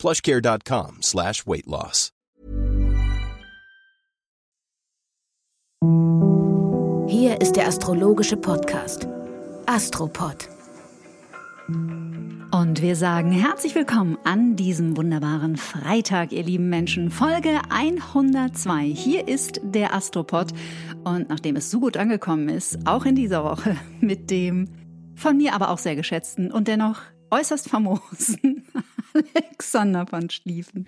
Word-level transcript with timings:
plushcare.com 0.00 1.02
slash 1.02 1.46
weight 1.46 1.66
loss. 1.66 2.10
Hier 7.06 7.40
ist 7.40 7.56
der 7.56 7.68
astrologische 7.68 8.36
Podcast 8.36 9.06
Astropod. 9.66 10.48
Und 11.68 12.82
wir 12.82 12.96
sagen 12.96 13.30
herzlich 13.30 13.74
willkommen 13.74 14.16
an 14.24 14.56
diesem 14.56 14.96
wunderbaren 14.96 15.56
Freitag, 15.56 16.32
ihr 16.32 16.44
lieben 16.44 16.68
Menschen. 16.68 17.10
Folge 17.10 17.60
102. 17.68 18.84
Hier 18.84 19.28
ist 19.28 19.60
der 19.62 19.94
Astropod. 19.94 20.48
Und 21.04 21.28
nachdem 21.28 21.56
es 21.56 21.70
so 21.70 21.78
gut 21.78 21.96
angekommen 21.96 22.48
ist, 22.48 22.86
auch 22.86 23.04
in 23.04 23.14
dieser 23.14 23.44
Woche 23.44 23.76
mit 24.00 24.30
dem 24.30 24.68
von 25.14 25.36
mir 25.36 25.54
aber 25.54 25.68
auch 25.70 25.78
sehr 25.78 25.96
geschätzten 25.96 26.50
und 26.50 26.68
dennoch 26.68 27.02
äußerst 27.30 27.68
famosen 27.68 28.49
Alexander 29.34 30.06
von 30.06 30.30
Schlieffen. 30.30 30.86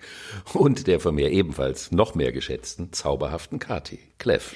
Und 0.53 0.87
der 0.87 0.99
von 0.99 1.15
mir 1.15 1.31
ebenfalls 1.31 1.91
noch 1.91 2.15
mehr 2.15 2.31
geschätzten, 2.31 2.93
zauberhaften 2.93 3.59
Kati, 3.59 3.99
Clef. 4.17 4.53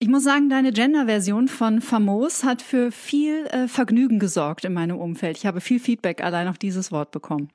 Ich 0.00 0.08
muss 0.08 0.24
sagen, 0.24 0.50
deine 0.50 0.72
Gender-Version 0.72 1.48
von 1.48 1.80
famos 1.80 2.44
hat 2.44 2.60
für 2.60 2.90
viel 2.92 3.46
äh, 3.46 3.68
Vergnügen 3.68 4.18
gesorgt 4.18 4.64
in 4.64 4.74
meinem 4.74 4.98
Umfeld. 4.98 5.38
Ich 5.38 5.46
habe 5.46 5.60
viel 5.60 5.78
Feedback 5.78 6.22
allein 6.22 6.48
auf 6.48 6.58
dieses 6.58 6.92
Wort 6.92 7.10
bekommen. 7.10 7.48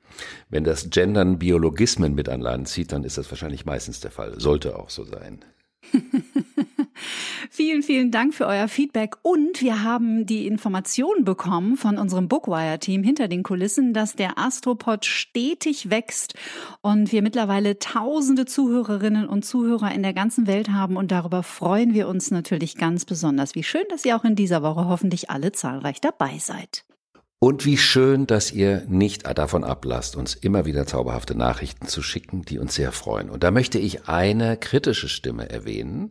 Wenn 0.48 0.64
das 0.64 0.90
Gendern 0.90 1.38
Biologismen 1.38 2.14
mit 2.14 2.28
an 2.28 2.40
Land 2.40 2.66
zieht, 2.68 2.92
dann 2.92 3.04
ist 3.04 3.18
das 3.18 3.30
wahrscheinlich 3.30 3.66
meistens 3.66 4.00
der 4.00 4.10
Fall. 4.10 4.40
Sollte 4.40 4.76
auch 4.76 4.90
so 4.90 5.04
sein. 5.04 5.44
vielen, 7.50 7.82
vielen 7.82 8.10
Dank 8.10 8.34
für 8.34 8.46
euer 8.46 8.68
Feedback. 8.68 9.16
Und 9.22 9.60
wir 9.60 9.82
haben 9.82 10.26
die 10.26 10.46
Information 10.46 11.24
bekommen 11.24 11.76
von 11.76 11.98
unserem 11.98 12.28
Bookwire-Team 12.28 13.02
hinter 13.02 13.28
den 13.28 13.42
Kulissen, 13.42 13.92
dass 13.92 14.16
der 14.16 14.38
Astropod 14.38 15.04
stetig 15.04 15.90
wächst 15.90 16.34
und 16.80 17.12
wir 17.12 17.22
mittlerweile 17.22 17.78
tausende 17.78 18.44
Zuhörerinnen 18.44 19.28
und 19.28 19.44
Zuhörer 19.44 19.92
in 19.92 20.02
der 20.02 20.12
ganzen 20.14 20.46
Welt 20.46 20.70
haben. 20.70 20.96
Und 20.96 21.10
darüber 21.10 21.42
freuen 21.42 21.94
wir 21.94 22.08
uns 22.08 22.30
natürlich 22.30 22.76
ganz 22.76 23.04
besonders. 23.04 23.54
Wie 23.54 23.64
schön, 23.64 23.84
dass 23.90 24.04
ihr 24.04 24.16
auch 24.16 24.24
in 24.24 24.36
dieser 24.36 24.62
Woche 24.62 24.86
hoffentlich 24.86 25.30
alle 25.30 25.52
zahlreich 25.52 26.00
dabei 26.00 26.38
seid. 26.38 26.84
Und 27.42 27.64
wie 27.64 27.78
schön, 27.78 28.26
dass 28.26 28.52
ihr 28.52 28.84
nicht 28.86 29.26
davon 29.38 29.64
ablasst, 29.64 30.14
uns 30.14 30.34
immer 30.34 30.66
wieder 30.66 30.86
zauberhafte 30.86 31.34
Nachrichten 31.34 31.86
zu 31.86 32.02
schicken, 32.02 32.42
die 32.42 32.58
uns 32.58 32.74
sehr 32.74 32.92
freuen. 32.92 33.30
Und 33.30 33.42
da 33.42 33.50
möchte 33.50 33.78
ich 33.78 34.08
eine 34.08 34.58
kritische 34.58 35.08
Stimme 35.08 35.48
erwähnen, 35.48 36.10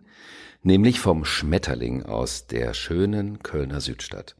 nämlich 0.61 0.99
vom 0.99 1.25
Schmetterling 1.25 2.03
aus 2.03 2.47
der 2.47 2.73
schönen 2.73 3.39
Kölner 3.39 3.81
Südstadt. 3.81 4.35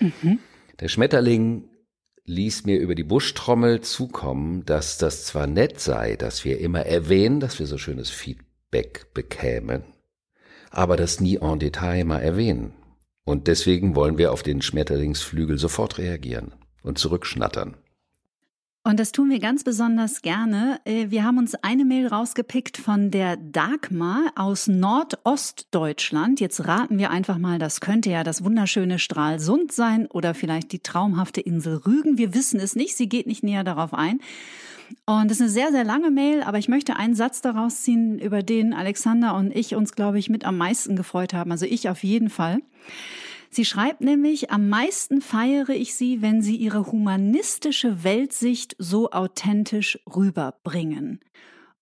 Mhm. 0.00 0.38
Der 0.80 0.88
Schmetterling 0.88 1.68
ließ 2.24 2.66
mir 2.66 2.78
über 2.78 2.94
die 2.94 3.04
Buschtrommel 3.04 3.80
zukommen, 3.80 4.64
dass 4.64 4.98
das 4.98 5.24
zwar 5.24 5.46
nett 5.46 5.80
sei, 5.80 6.16
dass 6.16 6.44
wir 6.44 6.58
immer 6.60 6.84
erwähnen, 6.84 7.40
dass 7.40 7.58
wir 7.58 7.66
so 7.66 7.78
schönes 7.78 8.10
Feedback 8.10 9.12
bekämen, 9.14 9.82
aber 10.70 10.96
das 10.96 11.20
nie 11.20 11.36
en 11.36 11.58
Detail 11.58 12.04
mal 12.04 12.20
erwähnen. 12.20 12.74
Und 13.24 13.46
deswegen 13.46 13.94
wollen 13.94 14.18
wir 14.18 14.32
auf 14.32 14.42
den 14.42 14.62
Schmetterlingsflügel 14.62 15.58
sofort 15.58 15.98
reagieren 15.98 16.54
und 16.82 16.98
zurückschnattern. 16.98 17.76
Und 18.88 18.98
das 18.98 19.12
tun 19.12 19.28
wir 19.28 19.38
ganz 19.38 19.64
besonders 19.64 20.22
gerne. 20.22 20.80
Äh, 20.86 21.10
wir 21.10 21.22
haben 21.22 21.36
uns 21.36 21.54
eine 21.56 21.84
Mail 21.84 22.06
rausgepickt 22.06 22.78
von 22.78 23.10
der 23.10 23.36
Dagmar 23.36 24.32
aus 24.34 24.66
Nordostdeutschland. 24.66 26.40
Jetzt 26.40 26.66
raten 26.66 26.96
wir 26.96 27.10
einfach 27.10 27.36
mal, 27.36 27.58
das 27.58 27.82
könnte 27.82 28.08
ja 28.08 28.24
das 28.24 28.44
wunderschöne 28.44 28.98
Stralsund 28.98 29.72
sein 29.72 30.06
oder 30.06 30.32
vielleicht 30.32 30.72
die 30.72 30.78
traumhafte 30.78 31.42
Insel 31.42 31.76
Rügen. 31.76 32.16
Wir 32.16 32.32
wissen 32.32 32.58
es 32.60 32.76
nicht. 32.76 32.96
Sie 32.96 33.10
geht 33.10 33.26
nicht 33.26 33.42
näher 33.42 33.62
darauf 33.62 33.92
ein. 33.92 34.20
Und 35.04 35.30
das 35.30 35.32
ist 35.32 35.42
eine 35.42 35.50
sehr, 35.50 35.70
sehr 35.70 35.84
lange 35.84 36.10
Mail, 36.10 36.42
aber 36.42 36.56
ich 36.56 36.68
möchte 36.68 36.96
einen 36.96 37.14
Satz 37.14 37.42
daraus 37.42 37.82
ziehen, 37.82 38.18
über 38.18 38.42
den 38.42 38.72
Alexander 38.72 39.34
und 39.34 39.54
ich 39.54 39.74
uns, 39.74 39.92
glaube 39.92 40.18
ich, 40.18 40.30
mit 40.30 40.46
am 40.46 40.56
meisten 40.56 40.96
gefreut 40.96 41.34
haben. 41.34 41.52
Also 41.52 41.66
ich 41.66 41.90
auf 41.90 42.04
jeden 42.04 42.30
Fall. 42.30 42.62
Sie 43.50 43.64
schreibt 43.64 44.00
nämlich, 44.00 44.50
am 44.50 44.68
meisten 44.68 45.20
feiere 45.20 45.70
ich 45.70 45.94
sie, 45.94 46.22
wenn 46.22 46.42
sie 46.42 46.56
ihre 46.56 46.86
humanistische 46.86 48.04
Weltsicht 48.04 48.76
so 48.78 49.10
authentisch 49.10 49.98
rüberbringen. 50.06 51.20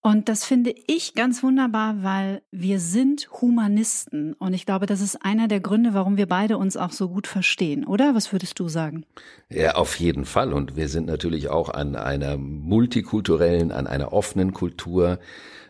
Und 0.07 0.29
das 0.29 0.45
finde 0.45 0.73
ich 0.87 1.15
ganz 1.15 1.43
wunderbar, 1.43 2.05
weil 2.05 2.41
wir 2.53 2.79
sind 2.79 3.29
Humanisten. 3.41 4.35
Und 4.35 4.55
ich 4.55 4.65
glaube, 4.65 4.87
das 4.87 5.01
ist 5.01 5.25
einer 5.25 5.49
der 5.49 5.59
Gründe, 5.59 5.95
warum 5.95 6.17
wir 6.17 6.29
beide 6.29 6.59
uns 6.59 6.77
auch 6.77 6.93
so 6.93 7.09
gut 7.09 7.27
verstehen, 7.27 7.85
oder? 7.85 8.15
Was 8.15 8.31
würdest 8.31 8.61
du 8.61 8.69
sagen? 8.69 9.05
Ja, 9.51 9.75
auf 9.75 9.99
jeden 9.99 10.25
Fall. 10.25 10.53
Und 10.53 10.77
wir 10.77 10.89
sind 10.89 11.07
natürlich 11.07 11.49
auch 11.49 11.71
an 11.71 11.97
einer 11.97 12.37
multikulturellen, 12.37 13.73
an 13.73 13.89
einer 13.89 14.13
offenen 14.13 14.53
Kultur, 14.53 15.19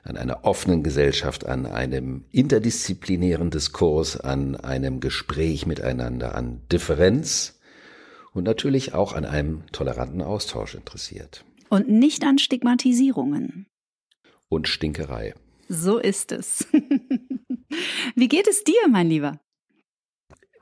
an 0.03 0.19
einer 0.19 0.45
offenen 0.45 0.83
Gesellschaft, 0.83 1.47
an 1.47 1.65
einem 1.65 2.27
interdisziplinären 2.31 3.49
Diskurs, 3.49 4.21
an 4.21 4.55
einem 4.55 5.01
Gespräch 5.01 5.65
miteinander, 5.65 6.35
an 6.35 6.61
Differenz 6.71 7.59
und 8.35 8.45
natürlich 8.45 8.93
auch 8.93 9.15
an 9.15 9.25
einem 9.25 9.63
toleranten 9.73 10.21
Austausch 10.21 10.75
interessiert. 10.75 11.43
Und 11.71 11.89
nicht 11.89 12.23
an 12.23 12.37
Stigmatisierungen 12.37 13.67
und 14.49 14.69
Stinkerei. 14.69 15.35
So 15.69 15.99
ist 15.99 16.33
es. 16.33 16.67
Wie 18.15 18.29
geht 18.29 18.47
es 18.47 18.65
dir, 18.65 18.89
mein 18.91 19.09
Lieber? 19.09 19.41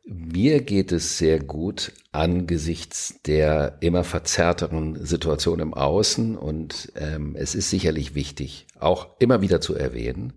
Mir 0.07 0.61
geht 0.61 0.93
es 0.93 1.17
sehr 1.17 1.39
gut 1.39 1.93
angesichts 2.13 3.21
der 3.27 3.79
immer 3.81 4.05
verzerrteren 4.05 5.03
Situation 5.05 5.61
im 5.61 5.73
Außen 5.73 6.37
und 6.37 6.93
ähm, 6.95 7.35
es 7.37 7.55
ist 7.55 7.71
sicherlich 7.71 8.15
wichtig, 8.15 8.67
auch 8.79 9.09
immer 9.19 9.41
wieder 9.41 9.63
zu 9.63 9.75
erwähnen, 9.75 10.35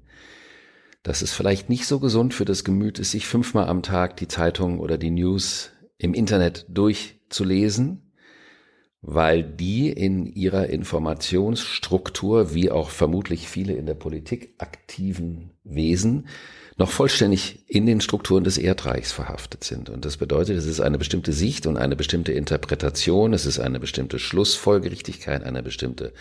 dass 1.04 1.22
es 1.22 1.34
vielleicht 1.34 1.70
nicht 1.70 1.86
so 1.86 2.00
gesund 2.00 2.34
für 2.34 2.46
das 2.46 2.64
Gemüt 2.64 2.98
ist, 2.98 3.12
sich 3.12 3.28
fünfmal 3.28 3.68
am 3.68 3.84
Tag 3.84 4.16
die 4.16 4.30
Zeitung 4.30 4.80
oder 4.80 4.98
die 4.98 5.12
News 5.12 5.72
im 5.98 6.14
Internet 6.14 6.66
durchzulesen, 6.70 8.07
weil 9.10 9.42
die 9.42 9.90
in 9.90 10.26
ihrer 10.26 10.68
Informationsstruktur, 10.68 12.54
wie 12.54 12.70
auch 12.70 12.90
vermutlich 12.90 13.48
viele 13.48 13.72
in 13.72 13.86
der 13.86 13.94
Politik 13.94 14.54
aktiven 14.58 15.52
Wesen, 15.64 16.28
noch 16.76 16.92
vollständig 16.92 17.64
in 17.68 17.86
den 17.86 18.02
Strukturen 18.02 18.44
des 18.44 18.58
Erdreichs 18.58 19.14
verhaftet 19.14 19.64
sind. 19.64 19.90
Und 19.90 20.04
das 20.04 20.18
bedeutet, 20.18 20.58
es 20.58 20.66
ist 20.66 20.82
eine 20.82 20.98
bestimmte 20.98 21.32
Sicht 21.32 21.68
und 21.68 21.78
eine 21.78 21.96
bestimmte 21.96 22.34
Interpretation, 22.34 23.32
es 23.32 23.46
ist 23.46 23.60
eine 23.60 23.80
bestimmte 23.80 24.20
Schlussfolgerichtigkeit, 24.20 25.42
eine 25.42 25.64
bestimmte 25.64 26.12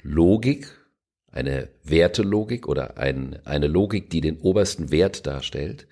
Logik, 0.00 0.68
eine 1.32 1.68
Wertelogik 1.82 2.68
oder 2.68 2.96
ein, 2.96 3.40
eine 3.44 3.66
Logik, 3.66 4.08
die 4.08 4.20
den 4.20 4.38
obersten 4.38 4.92
Wert 4.92 5.26
darstellt. 5.26 5.88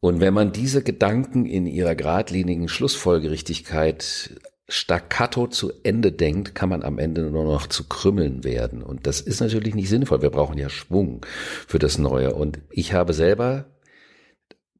Und 0.00 0.20
wenn 0.20 0.32
man 0.32 0.52
diese 0.52 0.82
Gedanken 0.82 1.44
in 1.44 1.66
ihrer 1.66 1.94
geradlinigen 1.94 2.68
Schlussfolgerichtigkeit 2.68 4.30
staccato 4.68 5.46
zu 5.46 5.72
Ende 5.82 6.12
denkt, 6.12 6.54
kann 6.54 6.68
man 6.68 6.82
am 6.82 6.98
Ende 6.98 7.22
nur 7.22 7.44
noch 7.44 7.66
zu 7.66 7.88
Krümmeln 7.88 8.44
werden. 8.44 8.82
Und 8.82 9.06
das 9.06 9.22
ist 9.22 9.40
natürlich 9.40 9.74
nicht 9.74 9.88
sinnvoll. 9.88 10.20
Wir 10.20 10.28
brauchen 10.30 10.58
ja 10.58 10.68
Schwung 10.68 11.24
für 11.66 11.78
das 11.78 11.96
Neue. 11.98 12.34
Und 12.34 12.58
ich 12.70 12.92
habe 12.92 13.14
selber 13.14 13.64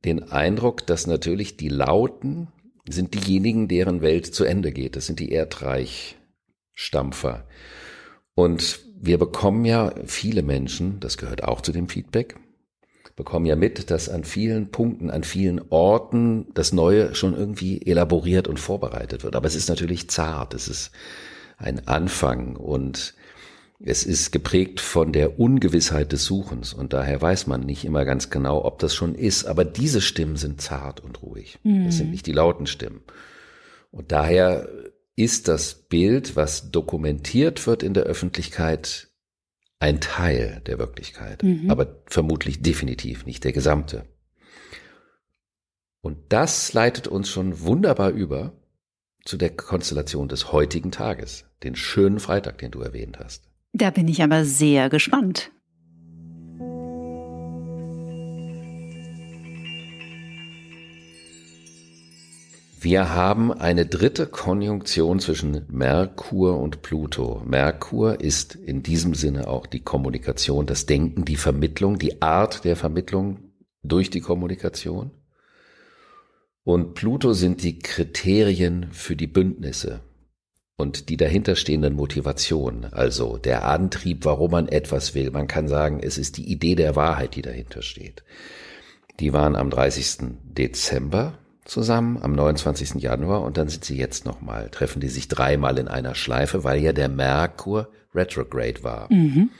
den 0.05 0.31
Eindruck, 0.31 0.87
dass 0.87 1.07
natürlich 1.07 1.57
die 1.57 1.71
Lauten 1.71 2.49
sind 2.89 3.15
diejenigen, 3.15 3.69
deren 3.69 4.03
Welt 4.03 4.27
zu 4.27 4.45
Ende 4.45 4.73
geht. 4.73 4.97
Das 4.97 5.07
sind 5.07 5.21
die 5.21 5.33
Erdreichstampfer. 5.33 7.47
Und 8.35 8.81
wir 9.01 9.17
bekommen 9.19 9.65
ja 9.65 9.95
viele 10.05 10.43
Menschen, 10.43 11.01
das 11.01 11.17
gehört 11.17 11.45
auch 11.45 11.63
zu 11.63 11.73
dem 11.73 11.89
Feedback, 11.89 12.37
bekommen 13.19 13.47
ja 13.47 13.57
mit, 13.57 13.91
dass 13.91 14.09
an 14.09 14.23
vielen 14.23 14.71
Punkten, 14.71 15.11
an 15.11 15.25
vielen 15.25 15.61
Orten 15.71 16.47
das 16.55 16.73
Neue 16.73 17.17
schon 17.17 17.37
irgendwie 17.37 17.83
elaboriert 17.85 18.47
und 18.47 18.61
vorbereitet 18.61 19.25
wird. 19.25 19.35
Aber 19.35 19.47
es 19.47 19.57
ist 19.57 19.69
natürlich 19.69 20.09
zart, 20.09 20.55
es 20.55 20.69
ist 20.69 20.93
ein 21.59 21.89
Anfang 21.89 22.55
und 22.55 23.15
es 23.81 24.05
ist 24.05 24.31
geprägt 24.31 24.79
von 24.81 25.13
der 25.13 25.39
Ungewissheit 25.41 26.13
des 26.13 26.25
Suchens 26.25 26.73
und 26.73 26.93
daher 26.93 27.21
weiß 27.21 27.49
man 27.49 27.63
nicht 27.63 27.85
immer 27.85 28.05
ganz 28.05 28.31
genau, 28.31 28.65
ob 28.65 28.79
das 28.79 28.95
schon 28.95 29.17
ist. 29.17 29.47
Aber 29.47 29.65
diese 29.65 30.01
Stimmen 30.01 30.37
sind 30.37 30.61
zart 30.61 31.01
und 31.01 31.21
ruhig. 31.21 31.59
Mhm. 31.65 31.87
Das 31.87 31.97
sind 31.97 32.13
nicht 32.13 32.27
die 32.27 32.33
lauten 32.33 32.69
Stimmen. 32.69 33.01
Und 33.91 34.13
daher 34.13 34.69
ist 35.17 35.49
das 35.49 35.75
Bild, 35.75 36.37
was 36.37 36.71
dokumentiert 36.71 37.67
wird 37.67 37.83
in 37.83 37.95
der 37.95 38.05
Öffentlichkeit, 38.05 39.08
ein 39.81 40.01
Teil 40.01 40.63
der 40.67 40.79
Wirklichkeit, 40.79 41.43
mhm. 41.43 41.71
aber 41.71 42.03
vermutlich 42.07 42.63
definitiv 42.63 43.27
nicht 43.27 43.45
der 43.45 43.53
gesamte. 43.53 44.05
Und 46.01 46.19
das 46.31 46.73
leitet 46.73 47.09
uns 47.09 47.29
schon 47.29 47.61
wunderbar 47.61 48.11
über 48.11 48.53
zu 49.25 49.37
der 49.37 49.51
Konstellation 49.51 50.29
des 50.29 50.53
heutigen 50.53 50.91
Tages, 50.91 51.45
den 51.63 51.77
schönen 51.77 52.19
Freitag, 52.19 52.59
den 52.59 52.71
du 52.71 52.81
erwähnt 52.81 53.19
hast. 53.19 53.45
Da 53.73 53.91
bin 53.91 54.09
ich 54.09 54.23
aber 54.23 54.45
sehr 54.45 54.89
gespannt. 54.89 55.51
Wir 62.81 63.13
haben 63.13 63.53
eine 63.53 63.87
dritte 63.87 64.29
Konjunktion 64.29 65.19
zwischen 65.19 65.65
Merkur 65.69 66.61
und 66.61 66.81
Pluto. 66.81 67.43
Merkur 67.45 68.21
ist 68.21 68.55
in 68.55 68.85
diesem 68.85 69.15
Sinne 69.15 69.49
auch 69.49 69.67
die 69.67 69.81
Kommunikation, 69.81 70.65
das 70.65 70.87
Denken, 70.87 71.25
die 71.25 71.35
Vermittlung, 71.35 71.99
die 71.99 72.23
Art 72.23 72.65
der 72.65 72.77
Vermittlung 72.77 73.53
durch 73.83 74.11
die 74.11 74.21
Kommunikation. 74.21 75.11
Und 76.63 76.95
Pluto 76.95 77.33
sind 77.33 77.65
die 77.65 77.81
Kriterien 77.81 78.93
für 78.93 79.17
die 79.17 79.27
Bündnisse 79.27 79.99
und 80.77 81.09
die 81.09 81.17
dahinterstehenden 81.17 81.95
Motivationen, 81.95 82.85
also 82.93 83.39
der 83.39 83.67
Antrieb, 83.67 84.25
warum 84.25 84.53
man 84.53 84.69
etwas 84.69 85.17
will. 85.17 85.33
Man 85.33 85.49
kann 85.49 85.67
sagen, 85.67 85.99
es 86.01 86.17
ist 86.17 86.37
die 86.37 86.49
Idee 86.49 86.77
der 86.77 86.95
Wahrheit, 86.95 87.35
die 87.35 87.43
dahinter 87.43 87.83
steht. 87.83 88.23
Die 89.19 89.33
waren 89.33 89.57
am 89.57 89.69
30. 89.69 90.37
Dezember 90.45 91.39
zusammen 91.69 92.19
am 92.21 92.33
29. 92.33 92.95
Januar 92.95 93.43
und 93.43 93.59
dann 93.59 93.69
sind 93.69 93.85
sie 93.85 93.97
jetzt 93.97 94.25
nochmal, 94.25 94.71
treffen 94.71 95.01
die 95.01 95.09
sich 95.09 95.29
dreimal 95.29 95.79
in 95.79 95.87
einer 95.87 96.15
Schleife, 96.15 96.65
weil 96.65 96.81
ja 96.81 96.93
der 96.93 97.09
Merkur 97.09 97.91
retrograde 98.15 98.83
war. 98.83 99.13
Mhm. 99.13 99.51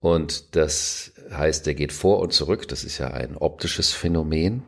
Und 0.00 0.56
das 0.56 1.12
heißt, 1.30 1.66
der 1.66 1.74
geht 1.74 1.92
vor 1.92 2.20
und 2.20 2.32
zurück. 2.32 2.66
Das 2.68 2.84
ist 2.84 2.96
ja 2.96 3.08
ein 3.08 3.36
optisches 3.36 3.92
Phänomen, 3.92 4.62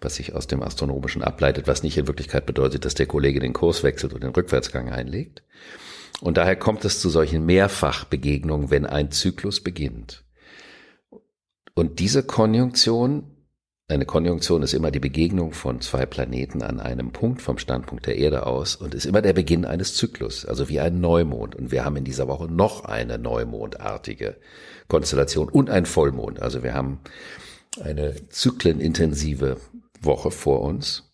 was 0.00 0.16
sich 0.16 0.34
aus 0.34 0.48
dem 0.48 0.62
Astronomischen 0.62 1.22
ableitet, 1.22 1.68
was 1.68 1.84
nicht 1.84 1.96
in 1.96 2.08
Wirklichkeit 2.08 2.44
bedeutet, 2.44 2.84
dass 2.84 2.94
der 2.94 3.06
Kollege 3.06 3.38
den 3.38 3.52
Kurs 3.52 3.84
wechselt 3.84 4.12
und 4.12 4.24
den 4.24 4.32
Rückwärtsgang 4.32 4.90
einlegt. 4.90 5.44
Und 6.20 6.36
daher 6.36 6.56
kommt 6.56 6.84
es 6.84 7.00
zu 7.00 7.08
solchen 7.08 7.46
Mehrfachbegegnungen, 7.46 8.70
wenn 8.70 8.84
ein 8.84 9.12
Zyklus 9.12 9.60
beginnt. 9.60 10.24
Und 11.74 12.00
diese 12.00 12.24
Konjunktion 12.24 13.33
eine 13.86 14.06
Konjunktion 14.06 14.62
ist 14.62 14.72
immer 14.72 14.90
die 14.90 15.00
Begegnung 15.00 15.52
von 15.52 15.82
zwei 15.82 16.06
Planeten 16.06 16.62
an 16.62 16.80
einem 16.80 17.12
Punkt 17.12 17.42
vom 17.42 17.58
Standpunkt 17.58 18.06
der 18.06 18.16
Erde 18.16 18.46
aus 18.46 18.76
und 18.76 18.94
ist 18.94 19.04
immer 19.04 19.20
der 19.20 19.34
Beginn 19.34 19.66
eines 19.66 19.94
Zyklus, 19.94 20.46
also 20.46 20.70
wie 20.70 20.80
ein 20.80 21.00
Neumond. 21.00 21.54
Und 21.54 21.70
wir 21.70 21.84
haben 21.84 21.96
in 21.96 22.04
dieser 22.04 22.26
Woche 22.26 22.50
noch 22.50 22.86
eine 22.86 23.18
neumondartige 23.18 24.36
Konstellation 24.88 25.50
und 25.50 25.68
ein 25.68 25.84
Vollmond. 25.84 26.40
Also 26.40 26.62
wir 26.62 26.72
haben 26.72 27.00
eine 27.78 28.14
zyklenintensive 28.30 29.58
Woche 30.00 30.30
vor 30.30 30.62
uns. 30.62 31.12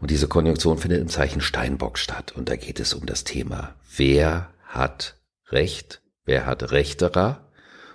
Und 0.00 0.12
diese 0.12 0.28
Konjunktion 0.28 0.78
findet 0.78 1.00
im 1.00 1.08
Zeichen 1.08 1.40
Steinbock 1.40 1.98
statt. 1.98 2.32
Und 2.36 2.48
da 2.48 2.54
geht 2.54 2.78
es 2.78 2.94
um 2.94 3.06
das 3.06 3.24
Thema, 3.24 3.74
wer 3.96 4.50
hat 4.62 5.16
Recht, 5.48 6.00
wer 6.24 6.46
hat 6.46 6.70
Rechterer 6.70 7.50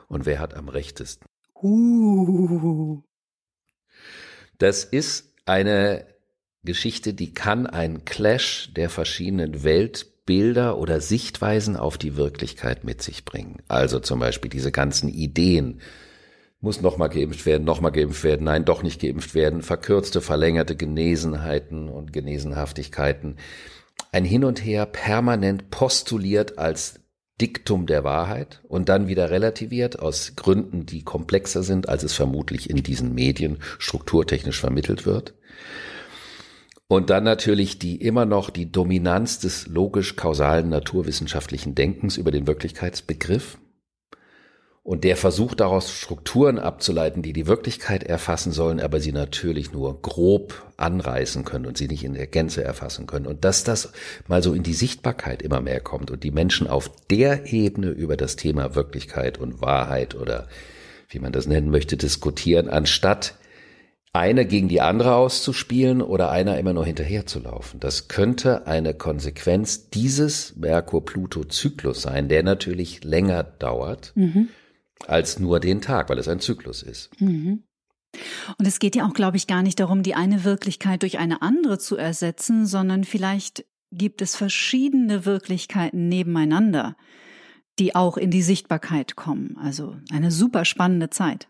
und 0.10 0.26
wer 0.26 0.40
hat 0.40 0.56
am 0.56 0.68
rechtesten. 0.68 1.26
Uh. 1.62 3.02
Das 4.60 4.84
ist 4.84 5.34
eine 5.46 6.06
Geschichte, 6.64 7.14
die 7.14 7.34
kann 7.34 7.66
ein 7.66 8.06
Clash 8.06 8.72
der 8.76 8.90
verschiedenen 8.90 9.64
Weltbilder 9.64 10.78
oder 10.78 11.02
Sichtweisen 11.02 11.76
auf 11.76 11.98
die 11.98 12.18
Wirklichkeit 12.18 12.84
mit 12.84 13.02
sich 13.02 13.26
bringen. 13.26 13.64
Also 13.68 14.00
zum 14.00 14.20
Beispiel 14.20 14.52
diese 14.52 14.72
ganzen 14.72 15.10
Ideen, 15.10 15.82
muss 16.62 16.82
nochmal 16.82 17.10
geimpft 17.10 17.46
werden, 17.46 17.64
nochmal 17.64 17.94
geimpft 17.94 18.24
werden, 18.24 18.44
nein, 18.44 18.66
doch 18.66 18.84
nicht 18.84 19.02
geimpft 19.02 19.34
werden, 19.34 19.62
verkürzte, 19.62 20.20
verlängerte 20.20 20.76
Genesenheiten 20.76 21.88
und 21.88 22.12
Genesenhaftigkeiten. 22.12 23.38
Ein 24.12 24.26
Hin 24.26 24.44
und 24.44 24.64
Her 24.66 24.86
permanent 24.86 25.70
postuliert 25.70 26.58
als 26.58 27.00
Diktum 27.40 27.86
der 27.86 28.04
Wahrheit 28.04 28.62
und 28.68 28.90
dann 28.90 29.08
wieder 29.08 29.30
relativiert 29.30 30.00
aus 30.00 30.34
Gründen, 30.36 30.86
die 30.86 31.04
komplexer 31.04 31.64
sind, 31.64 31.90
als 31.90 32.04
es 32.04 32.14
vermutlich 32.14 32.70
in 32.70 32.84
diesen 32.84 33.14
Medien 33.14 33.58
strukturtechnisch 33.78 34.60
vermittelt 34.60 35.06
wird. 35.06 35.34
Und 36.88 37.12
dann 37.12 37.24
natürlich 37.24 37.78
die 37.78 37.98
immer 37.98 38.26
noch 38.26 38.50
die 38.50 38.72
Dominanz 38.72 39.40
des 39.40 39.68
logisch-kausalen 39.68 40.70
naturwissenschaftlichen 40.70 41.76
Denkens 41.76 42.18
über 42.18 42.32
den 42.32 42.48
Wirklichkeitsbegriff 42.48 43.60
und 44.90 45.04
der 45.04 45.18
versucht 45.18 45.60
daraus 45.60 45.92
Strukturen 45.92 46.58
abzuleiten, 46.58 47.22
die 47.22 47.32
die 47.32 47.46
Wirklichkeit 47.46 48.04
erfassen 48.04 48.52
sollen, 48.52 48.80
aber 48.80 49.00
sie 49.00 49.12
natürlich 49.12 49.72
nur 49.72 50.02
grob 50.02 50.66
anreißen 50.78 51.46
können 51.46 51.68
und 51.68 51.78
sie 51.78 51.88
nicht 51.88 52.04
in 52.04 52.16
der 52.16 52.26
Gänze 52.26 52.64
erfassen 52.64 53.06
können. 53.06 53.28
Und 53.28 53.46
dass 53.46 53.64
das 53.64 53.94
mal 54.28 54.42
so 54.42 54.52
in 54.52 54.64
die 54.64 54.74
Sichtbarkeit 54.74 55.44
immer 55.44 55.62
mehr 55.62 55.80
kommt 55.80 56.10
und 56.10 56.24
die 56.24 56.32
Menschen 56.32 56.66
auf 56.66 56.90
der 57.12 57.54
Ebene 57.54 57.90
über 57.90 58.18
das 58.18 58.36
Thema 58.36 58.74
Wirklichkeit 58.74 59.38
und 59.38 59.62
Wahrheit 59.62 60.16
oder 60.16 60.48
wie 61.08 61.20
man 61.20 61.34
das 61.34 61.46
nennen 61.46 61.70
möchte, 61.70 61.96
diskutieren, 61.96 62.68
anstatt 62.68 63.36
eine 64.12 64.44
gegen 64.48 64.70
die 64.70 64.82
andere 64.82 65.14
auszuspielen 65.14 66.02
oder 66.02 66.32
einer 66.32 66.58
immer 66.58 66.74
nur 66.74 66.88
hinterherzulaufen. 66.88 67.80
Das 67.80 68.08
könnte 68.08 68.66
eine 68.66 68.96
Konsequenz 68.96 69.92
dieses 69.92 70.56
Merkur-Pluto-Zyklus 70.56 72.02
sein, 72.02 72.28
der 72.28 72.42
natürlich 72.42 73.04
länger 73.04 73.44
dauert. 73.44 74.14
Mhm 74.16 74.50
als 75.08 75.40
nur 75.40 75.60
den 75.60 75.82
Tag, 75.82 76.10
weil 76.10 76.20
es 76.20 76.28
ein 76.28 76.40
Zyklus 76.40 76.84
ist. 76.84 77.10
Mhm. 77.20 77.64
Und 78.58 78.68
es 78.68 78.80
geht 78.80 78.96
ja 78.96 79.08
auch, 79.08 79.14
glaube 79.14 79.38
ich, 79.38 79.48
gar 79.48 79.62
nicht 79.62 79.80
darum, 79.80 80.04
die 80.04 80.16
eine 80.16 80.44
Wirklichkeit 80.44 81.04
durch 81.04 81.20
eine 81.20 81.42
andere 81.42 81.78
zu 81.78 81.96
ersetzen, 81.96 82.66
sondern 82.66 83.04
vielleicht 83.04 83.66
gibt 83.92 84.22
es 84.22 84.36
verschiedene 84.36 85.26
Wirklichkeiten 85.26 86.10
nebeneinander, 86.10 86.96
die 87.78 87.96
auch 87.96 88.18
in 88.18 88.32
die 88.32 88.42
Sichtbarkeit 88.42 89.16
kommen. 89.16 89.58
Also 89.62 89.96
eine 90.12 90.32
super 90.32 90.66
spannende 90.66 91.10
Zeit. 91.10 91.48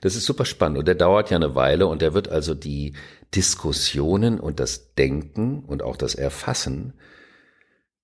Das 0.00 0.16
ist 0.16 0.24
super 0.24 0.44
spannend 0.44 0.78
und 0.78 0.88
der 0.88 0.94
dauert 0.94 1.30
ja 1.30 1.36
eine 1.36 1.54
Weile 1.54 1.86
und 1.88 2.00
der 2.00 2.14
wird 2.14 2.28
also 2.28 2.54
die 2.54 2.94
Diskussionen 3.34 4.40
und 4.40 4.60
das 4.60 4.94
Denken 4.94 5.60
und 5.60 5.82
auch 5.82 5.96
das 5.96 6.14
Erfassen 6.14 6.94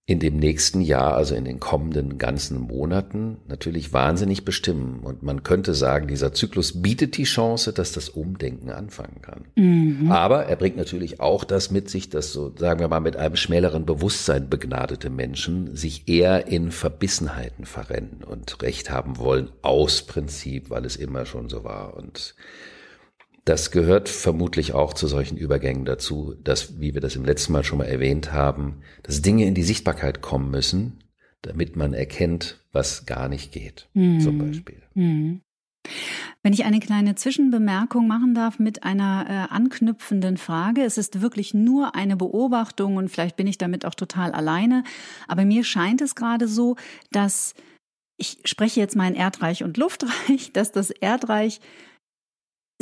in 0.06 0.18
dem 0.18 0.36
nächsten 0.36 0.82
Jahr, 0.82 1.14
also 1.14 1.34
in 1.34 1.46
den 1.46 1.60
kommenden 1.60 2.18
ganzen 2.18 2.60
Monaten, 2.60 3.38
natürlich 3.48 3.94
wahnsinnig 3.94 4.44
bestimmen. 4.44 5.00
Und 5.02 5.22
man 5.22 5.42
könnte 5.42 5.72
sagen, 5.72 6.08
dieser 6.08 6.34
Zyklus 6.34 6.82
bietet 6.82 7.16
die 7.16 7.24
Chance, 7.24 7.72
dass 7.72 7.92
das 7.92 8.10
Umdenken 8.10 8.70
anfangen 8.70 9.22
kann. 9.22 9.46
Mhm. 9.56 10.12
Aber 10.12 10.44
er 10.44 10.56
bringt 10.56 10.76
natürlich 10.76 11.20
auch 11.20 11.42
das 11.44 11.70
mit 11.70 11.88
sich, 11.88 12.10
dass 12.10 12.34
so, 12.34 12.52
sagen 12.54 12.80
wir 12.80 12.88
mal, 12.88 13.00
mit 13.00 13.16
einem 13.16 13.36
schmäleren 13.36 13.86
Bewusstsein 13.86 14.50
begnadete 14.50 15.08
Menschen 15.08 15.74
sich 15.74 16.06
eher 16.06 16.48
in 16.48 16.70
Verbissenheiten 16.70 17.64
verrennen 17.64 18.24
und 18.24 18.60
Recht 18.60 18.90
haben 18.90 19.16
wollen 19.16 19.52
aus 19.62 20.02
Prinzip, 20.02 20.68
weil 20.68 20.84
es 20.84 20.96
immer 20.96 21.24
schon 21.24 21.48
so 21.48 21.64
war. 21.64 21.96
Und 21.96 22.34
das 23.44 23.70
gehört 23.70 24.08
vermutlich 24.08 24.72
auch 24.72 24.94
zu 24.94 25.06
solchen 25.06 25.36
Übergängen 25.36 25.84
dazu, 25.84 26.34
dass, 26.42 26.80
wie 26.80 26.94
wir 26.94 27.00
das 27.00 27.16
im 27.16 27.24
letzten 27.24 27.52
Mal 27.52 27.64
schon 27.64 27.78
mal 27.78 27.84
erwähnt 27.84 28.32
haben, 28.32 28.80
dass 29.02 29.22
Dinge 29.22 29.44
in 29.44 29.54
die 29.54 29.62
Sichtbarkeit 29.62 30.22
kommen 30.22 30.50
müssen, 30.50 31.04
damit 31.42 31.76
man 31.76 31.92
erkennt, 31.92 32.64
was 32.72 33.04
gar 33.04 33.28
nicht 33.28 33.52
geht, 33.52 33.88
mhm. 33.92 34.20
zum 34.20 34.38
Beispiel. 34.38 34.82
Mhm. 34.94 35.42
Wenn 36.42 36.54
ich 36.54 36.64
eine 36.64 36.80
kleine 36.80 37.14
Zwischenbemerkung 37.14 38.06
machen 38.06 38.34
darf 38.34 38.58
mit 38.58 38.84
einer 38.84 39.26
äh, 39.28 39.54
anknüpfenden 39.54 40.38
Frage. 40.38 40.82
Es 40.82 40.96
ist 40.96 41.20
wirklich 41.20 41.52
nur 41.52 41.94
eine 41.94 42.16
Beobachtung 42.16 42.96
und 42.96 43.10
vielleicht 43.10 43.36
bin 43.36 43.46
ich 43.46 43.58
damit 43.58 43.84
auch 43.84 43.94
total 43.94 44.32
alleine. 44.32 44.84
Aber 45.28 45.44
mir 45.44 45.64
scheint 45.64 46.00
es 46.00 46.14
gerade 46.14 46.48
so, 46.48 46.76
dass 47.12 47.54
ich 48.16 48.38
spreche 48.44 48.80
jetzt 48.80 48.96
mein 48.96 49.14
Erdreich 49.14 49.62
und 49.64 49.76
Luftreich, 49.76 50.50
dass 50.54 50.72
das 50.72 50.90
Erdreich 50.90 51.60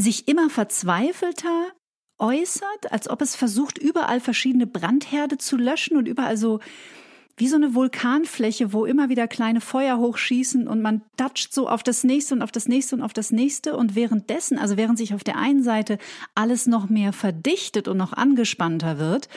sich 0.02 0.28
immer 0.28 0.50
verzweifelter 0.50 1.73
äußert, 2.18 2.90
als 2.90 3.09
ob 3.09 3.23
es 3.23 3.35
versucht, 3.35 3.78
überall 3.78 4.21
verschiedene 4.21 4.66
Brandherde 4.66 5.38
zu 5.38 5.56
löschen 5.56 5.97
und 5.97 6.06
überall 6.06 6.37
so 6.37 6.61
wie 7.37 7.49
so 7.49 7.56
eine 7.56 7.75
Vulkanfläche, 7.75 8.73
wo 8.73 8.85
immer 8.85 9.09
wieder 9.09 9.26
kleine 9.26 9.61
Feuer 9.61 9.99
hochschießen 9.99 10.68
und 10.68 10.82
man 10.82 11.02
toucht 11.16 11.52
so 11.52 11.68
auf 11.68 11.82
das 11.82 12.04
nächste 12.04 12.35
und 12.35 12.42
auf 12.42 12.52
das 12.52 12.68
nächste 12.68 12.94
und 12.94 13.02
auf 13.02 13.14
das 13.14 13.32
nächste. 13.32 13.76
Und 13.76 13.94
währenddessen, 13.94 14.59
also 14.59 14.76
während 14.76 14.99
sich 14.99 15.14
auf 15.14 15.25
der 15.25 15.38
einen 15.38 15.62
Seite 15.62 15.99
alles 16.35 16.66
noch 16.66 16.90
mehr 16.90 17.12
verdichtet 17.12 17.88
und 17.88 17.97
noch 17.97 18.12
angespannter 18.12 18.99
wird, 18.99 19.28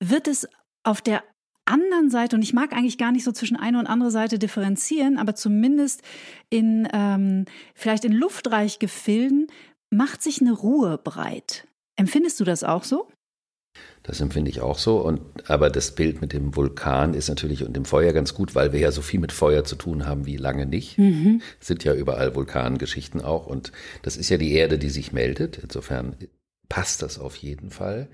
wird 0.00 0.28
es 0.28 0.48
auf 0.84 1.02
der 1.02 1.24
anderen 1.64 2.10
Seite, 2.10 2.36
und 2.36 2.42
ich 2.42 2.54
mag 2.54 2.72
eigentlich 2.72 2.96
gar 2.96 3.10
nicht 3.10 3.24
so 3.24 3.32
zwischen 3.32 3.56
eine 3.56 3.80
und 3.80 3.88
andere 3.88 4.12
Seite 4.12 4.38
differenzieren, 4.38 5.18
aber 5.18 5.34
zumindest 5.34 6.02
in 6.48 6.88
ähm, 6.92 7.44
vielleicht 7.74 8.04
in 8.04 8.12
luftreich 8.12 8.78
Gefilden 8.78 9.48
macht 9.90 10.22
sich 10.22 10.40
eine 10.40 10.52
Ruhe 10.52 10.98
breit. 10.98 11.66
Empfindest 11.96 12.40
du 12.40 12.44
das 12.44 12.64
auch 12.64 12.84
so? 12.84 13.08
Das 14.02 14.20
empfinde 14.20 14.50
ich 14.50 14.60
auch 14.60 14.78
so. 14.78 14.98
Und, 14.98 15.20
aber 15.50 15.68
das 15.68 15.94
Bild 15.94 16.20
mit 16.20 16.32
dem 16.32 16.54
Vulkan 16.54 17.14
ist 17.14 17.28
natürlich 17.28 17.64
und 17.64 17.74
dem 17.74 17.84
Feuer 17.84 18.12
ganz 18.12 18.34
gut, 18.34 18.54
weil 18.54 18.72
wir 18.72 18.80
ja 18.80 18.92
so 18.92 19.02
viel 19.02 19.20
mit 19.20 19.32
Feuer 19.32 19.64
zu 19.64 19.76
tun 19.76 20.06
haben 20.06 20.26
wie 20.26 20.36
lange 20.36 20.66
nicht. 20.66 20.98
Mhm. 20.98 21.42
Sind 21.60 21.84
ja 21.84 21.94
überall 21.94 22.34
Vulkangeschichten 22.34 23.20
auch. 23.20 23.46
Und 23.46 23.72
das 24.02 24.16
ist 24.16 24.28
ja 24.28 24.38
die 24.38 24.52
Erde, 24.52 24.78
die 24.78 24.90
sich 24.90 25.12
meldet. 25.12 25.58
Insofern 25.58 26.16
passt 26.68 27.02
das 27.02 27.18
auf 27.18 27.36
jeden 27.36 27.70
Fall. 27.70 28.08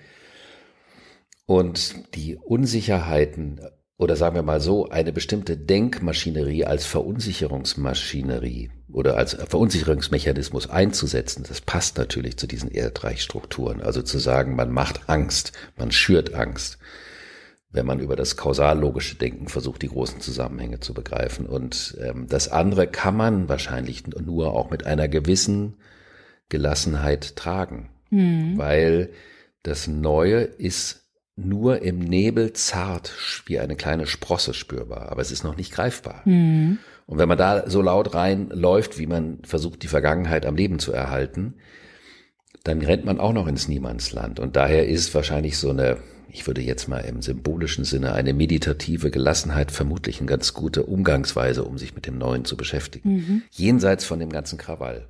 Und 1.47 2.15
die 2.15 2.37
Unsicherheiten 2.37 3.61
oder 4.03 4.17
sagen 4.17 4.35
wir 4.35 4.43
mal 4.43 4.61
so, 4.61 4.89
eine 4.89 5.13
bestimmte 5.13 5.57
Denkmaschinerie 5.57 6.65
als 6.65 6.87
Verunsicherungsmaschinerie 6.87 8.71
oder 8.93 9.17
als 9.17 9.35
Verunsicherungsmechanismus 9.35 10.69
einzusetzen, 10.69 11.45
das 11.49 11.61
passt 11.61 11.97
natürlich 11.99 12.37
zu 12.37 12.47
diesen 12.47 12.71
Erdreichstrukturen. 12.71 13.81
Also 13.81 14.03
zu 14.03 14.19
sagen, 14.19 14.55
man 14.55 14.71
macht 14.71 15.09
Angst, 15.09 15.53
man 15.77 15.91
schürt 15.93 16.35
Angst, 16.35 16.79
wenn 17.71 17.87
man 17.87 18.01
über 18.01 18.17
das 18.17 18.37
kausallogische 18.37 19.17
Denken 19.17 19.49
versucht, 19.49 19.83
die 19.83 19.89
großen 19.89 20.21
Zusammenhänge 20.21 20.81
zu 20.81 20.93
begreifen. 20.93 21.47
Und 21.47 21.97
ähm, 22.01 22.27
das 22.29 22.49
andere 22.49 22.87
kann 22.87 23.17
man 23.17 23.49
wahrscheinlich 23.49 24.07
nur 24.07 24.53
auch 24.53 24.71
mit 24.71 24.85
einer 24.87 25.09
gewissen 25.09 25.77
Gelassenheit 26.51 27.37
tragen, 27.37 27.89
mhm. 28.11 28.59
weil 28.59 29.11
das 29.63 29.87
Neue 29.87 30.43
ist 30.43 31.03
nur 31.35 31.81
im 31.81 31.99
Nebel 31.99 32.53
zart 32.53 33.15
wie 33.47 33.59
eine 33.59 33.75
kleine 33.75 34.07
Sprosse 34.07 34.53
spürbar, 34.53 35.11
aber 35.11 35.23
es 35.23 35.31
ist 35.31 35.45
noch 35.45 35.57
nicht 35.57 35.73
greifbar. 35.73 36.21
Mhm. 36.27 36.79
Und 37.07 37.19
wenn 37.19 37.29
man 37.29 37.39
da 37.39 37.69
so 37.69 37.83
laut 37.83 38.15
reinläuft, 38.15 38.99
wie 38.99 39.07
man 39.07 39.39
versucht, 39.45 39.83
die 39.83 39.89
Vergangenheit 39.89 40.47
am 40.47 40.57
Leben 40.57 40.79
zu 40.79 40.93
erhalten, 40.93 41.55
dann 42.65 42.81
rennt 42.81 43.05
man 43.05 43.19
auch 43.19 43.33
noch 43.33 43.47
ins 43.47 43.69
Niemandsland. 43.69 44.39
Und 44.41 44.57
daher 44.57 44.87
ist 44.87 45.15
wahrscheinlich 45.15 45.59
so 45.59 45.71
eine, 45.71 45.99
ich 46.29 46.47
würde 46.47 46.61
jetzt 46.61 46.89
mal 46.89 47.01
im 47.01 47.23
symbolischen 47.23 47.85
Sinne, 47.85 48.13
eine 48.13 48.35
meditative 48.35 49.11
Gelassenheit 49.11 49.73
vermutlich 49.73 50.21
eine 50.21 50.29
ganz 50.29 50.55
gute 50.55 50.85
Umgangsweise, 50.85 51.65
um 51.65 51.77
sich 51.77 51.95
mit 51.95 52.07
dem 52.07 52.19
Neuen 52.19 52.45
zu 52.45 52.57
beschäftigen. 52.57 53.15
Mhm. 53.15 53.43
Jenseits 53.51 54.05
von 54.05 54.21
dem 54.21 54.31
ganzen 54.31 54.59
Krawall. 54.59 55.09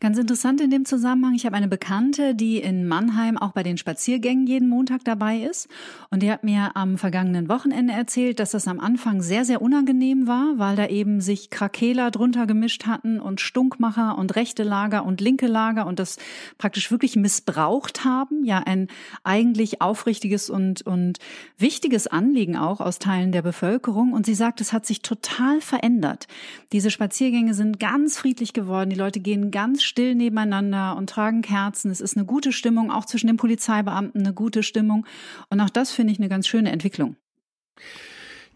Ganz 0.00 0.18
interessant 0.18 0.60
in 0.60 0.70
dem 0.70 0.84
Zusammenhang, 0.84 1.34
ich 1.34 1.46
habe 1.46 1.56
eine 1.56 1.68
Bekannte, 1.68 2.34
die 2.34 2.58
in 2.58 2.86
Mannheim 2.86 3.38
auch 3.38 3.52
bei 3.52 3.62
den 3.62 3.76
Spaziergängen 3.76 4.46
jeden 4.46 4.68
Montag 4.68 5.04
dabei 5.04 5.38
ist. 5.38 5.68
Und 6.10 6.22
die 6.22 6.30
hat 6.30 6.44
mir 6.44 6.76
am 6.76 6.98
vergangenen 6.98 7.48
Wochenende 7.48 7.92
erzählt, 7.92 8.38
dass 8.38 8.50
das 8.50 8.68
am 8.68 8.80
Anfang 8.80 9.22
sehr, 9.22 9.44
sehr 9.44 9.62
unangenehm 9.62 10.26
war, 10.26 10.54
weil 10.56 10.76
da 10.76 10.86
eben 10.86 11.20
sich 11.20 11.50
Krakeler 11.50 12.10
drunter 12.10 12.46
gemischt 12.46 12.86
hatten 12.86 13.20
und 13.20 13.40
Stunkmacher 13.40 14.18
und 14.18 14.36
rechte 14.36 14.62
Lager 14.62 15.04
und 15.04 15.20
linke 15.20 15.46
Lager 15.46 15.86
und 15.86 15.98
das 15.98 16.18
praktisch 16.58 16.90
wirklich 16.90 17.16
missbraucht 17.16 18.04
haben. 18.04 18.44
Ja, 18.44 18.58
ein 18.58 18.88
eigentlich 19.22 19.80
aufrichtiges 19.80 20.50
und, 20.50 20.82
und 20.82 21.18
wichtiges 21.58 22.06
Anliegen 22.06 22.56
auch 22.56 22.80
aus 22.80 22.98
Teilen 22.98 23.32
der 23.32 23.42
Bevölkerung. 23.42 24.12
Und 24.12 24.26
sie 24.26 24.34
sagt, 24.34 24.60
es 24.60 24.72
hat 24.72 24.86
sich 24.86 25.02
total 25.02 25.60
verändert. 25.60 26.26
Diese 26.72 26.90
Spaziergänge 26.90 27.54
sind 27.54 27.80
ganz 27.80 28.18
friedlich 28.18 28.52
geworden. 28.52 28.90
Die 28.90 28.96
Leute 28.96 29.20
gehen 29.20 29.50
ganz 29.50 29.63
still 29.82 30.14
nebeneinander 30.14 30.96
und 30.96 31.10
tragen 31.10 31.42
Kerzen. 31.42 31.90
Es 31.90 32.00
ist 32.00 32.16
eine 32.16 32.26
gute 32.26 32.52
Stimmung, 32.52 32.90
auch 32.90 33.04
zwischen 33.04 33.26
den 33.26 33.36
Polizeibeamten 33.36 34.20
eine 34.20 34.34
gute 34.34 34.62
Stimmung. 34.62 35.06
Und 35.50 35.60
auch 35.60 35.70
das 35.70 35.90
finde 35.90 36.12
ich 36.12 36.18
eine 36.18 36.28
ganz 36.28 36.46
schöne 36.46 36.70
Entwicklung. 36.70 37.16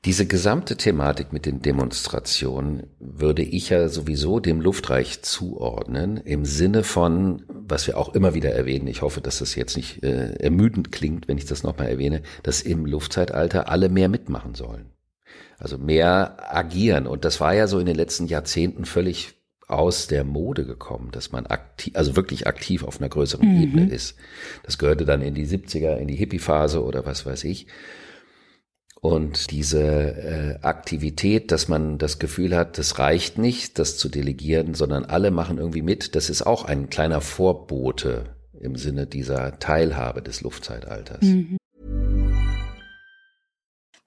Diese 0.05 0.27
gesamte 0.27 0.77
Thematik 0.77 1.33
mit 1.33 1.45
den 1.45 1.61
Demonstrationen 1.61 2.87
würde 3.01 3.43
ich 3.43 3.71
ja 3.71 3.89
sowieso 3.89 4.39
dem 4.39 4.61
Luftreich 4.61 5.23
zuordnen, 5.23 6.19
im 6.19 6.45
Sinne 6.45 6.85
von, 6.85 7.43
was 7.49 7.89
wir 7.89 7.99
auch 7.99 8.15
immer 8.15 8.33
wieder 8.33 8.53
erwähnen, 8.53 8.87
ich 8.87 9.03
hoffe, 9.03 9.21
dass 9.21 9.41
das 9.41 9.57
jetzt 9.57 9.77
nicht 9.77 10.05
äh, 10.05 10.35
ermüdend 10.35 10.93
klingt, 10.93 11.27
wenn 11.27 11.37
ich 11.37 11.47
das 11.47 11.65
nochmal 11.65 11.89
erwähne, 11.89 12.23
dass 12.45 12.63
im 12.63 12.87
Luftzeitalter 12.87 13.69
alle 13.69 13.89
mehr 13.89 14.09
mitmachen 14.09 14.55
sollen. 14.55 14.87
Also 15.59 15.79
mehr 15.79 16.37
agieren. 16.55 17.09
Und 17.09 17.25
das 17.25 17.41
war 17.41 17.53
ja 17.53 17.67
so 17.67 17.81
in 17.81 17.87
den 17.87 17.97
letzten 17.97 18.27
Jahrzehnten 18.27 18.85
völlig 18.85 19.38
aus 19.69 20.07
der 20.07 20.25
Mode 20.25 20.65
gekommen, 20.65 21.11
dass 21.13 21.31
man 21.31 21.47
aktiv, 21.47 21.95
also 21.95 22.17
wirklich 22.17 22.47
aktiv 22.47 22.83
auf 22.83 23.01
einer 23.01 23.11
größeren 23.11 23.47
mhm. 23.47 23.63
Ebene 23.63 23.91
ist. 23.91 24.17
Das 24.65 24.79
gehörte 24.79 25.05
dann 25.05 25.21
in 25.21 25.35
die 25.35 25.47
70er, 25.47 25.97
in 25.97 26.09
die 26.09 26.17
Hippie-Phase 26.17 26.83
oder 26.83 27.05
was 27.05 27.27
weiß 27.27 27.45
ich. 27.45 27.67
Und 29.01 29.53
diese 29.53 29.81
äh, 29.81 30.59
Aktivität, 30.63 31.53
dass 31.53 31.69
man 31.69 31.99
das 31.99 32.19
Gefühl 32.19 32.57
hat, 32.57 32.79
das 32.79 32.99
reicht 32.99 33.39
nicht, 33.39 33.79
das 33.79 33.97
zu 33.97 34.09
delegieren, 34.09 34.75
sondern 34.75 35.05
alle 35.05 35.31
machen 35.31 35.59
irgendwie 35.59 35.83
mit, 35.83 36.17
das 36.17 36.31
ist 36.31 36.43
auch 36.43 36.65
ein 36.65 36.91
kleiner 36.91 37.21
Vorbote 37.21 38.35
im 38.59 38.75
Sinne 38.75 39.07
dieser 39.07 39.61
Teilhabe 39.61 40.23
des 40.23 40.41
Luftzeitalters. 40.41 41.23
Mhm. 41.23 41.59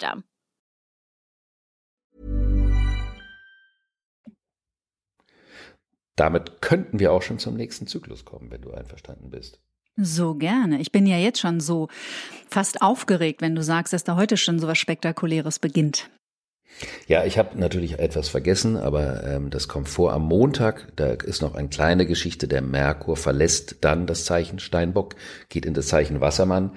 System. 0.00 0.24
Damit 6.16 6.60
könnten 6.60 6.98
wir 6.98 7.12
auch 7.12 7.22
schon 7.22 7.38
zum 7.38 7.54
nächsten 7.54 7.86
Zyklus 7.86 8.24
kommen, 8.24 8.50
wenn 8.50 8.60
du 8.60 8.72
einverstanden 8.72 9.30
bist. 9.30 9.58
So 9.96 10.34
gerne. 10.34 10.80
Ich 10.80 10.92
bin 10.92 11.06
ja 11.06 11.16
jetzt 11.16 11.40
schon 11.40 11.60
so 11.60 11.88
fast 12.48 12.82
aufgeregt, 12.82 13.40
wenn 13.40 13.54
du 13.54 13.62
sagst, 13.62 13.92
dass 13.92 14.04
da 14.04 14.16
heute 14.16 14.36
schon 14.36 14.58
so 14.58 14.66
was 14.66 14.78
Spektakuläres 14.78 15.58
beginnt. 15.58 16.10
Ja, 17.06 17.24
ich 17.24 17.36
habe 17.38 17.58
natürlich 17.58 17.98
etwas 17.98 18.28
vergessen, 18.28 18.76
aber 18.76 19.24
ähm, 19.24 19.50
das 19.50 19.66
kommt 19.66 19.88
vor 19.88 20.12
am 20.12 20.22
Montag. 20.22 20.92
Da 20.96 21.12
ist 21.12 21.42
noch 21.42 21.54
eine 21.54 21.68
kleine 21.68 22.06
Geschichte. 22.06 22.48
Der 22.48 22.62
Merkur 22.62 23.16
verlässt 23.16 23.78
dann 23.80 24.06
das 24.06 24.24
Zeichen 24.24 24.58
Steinbock, 24.58 25.16
geht 25.48 25.66
in 25.66 25.74
das 25.74 25.88
Zeichen 25.88 26.20
Wassermann. 26.20 26.76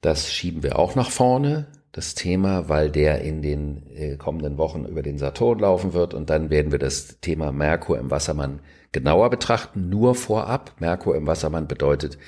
Das 0.00 0.32
schieben 0.32 0.62
wir 0.62 0.78
auch 0.78 0.94
nach 0.94 1.10
vorne 1.10 1.66
das 1.92 2.14
Thema, 2.14 2.68
weil 2.70 2.90
der 2.90 3.20
in 3.20 3.42
den 3.42 3.82
äh, 3.94 4.16
kommenden 4.16 4.56
Wochen 4.56 4.86
über 4.86 5.02
den 5.02 5.18
Saturn 5.18 5.58
laufen 5.58 5.92
wird 5.92 6.14
und 6.14 6.30
dann 6.30 6.48
werden 6.48 6.72
wir 6.72 6.78
das 6.78 7.20
Thema 7.20 7.52
Merkur 7.52 7.98
im 7.98 8.10
Wassermann 8.10 8.60
genauer 8.92 9.30
betrachten, 9.30 9.90
nur 9.90 10.14
vorab. 10.14 10.74
Merkur 10.80 11.14
im 11.16 11.26
Wassermann 11.26 11.68
bedeutet 11.68 12.18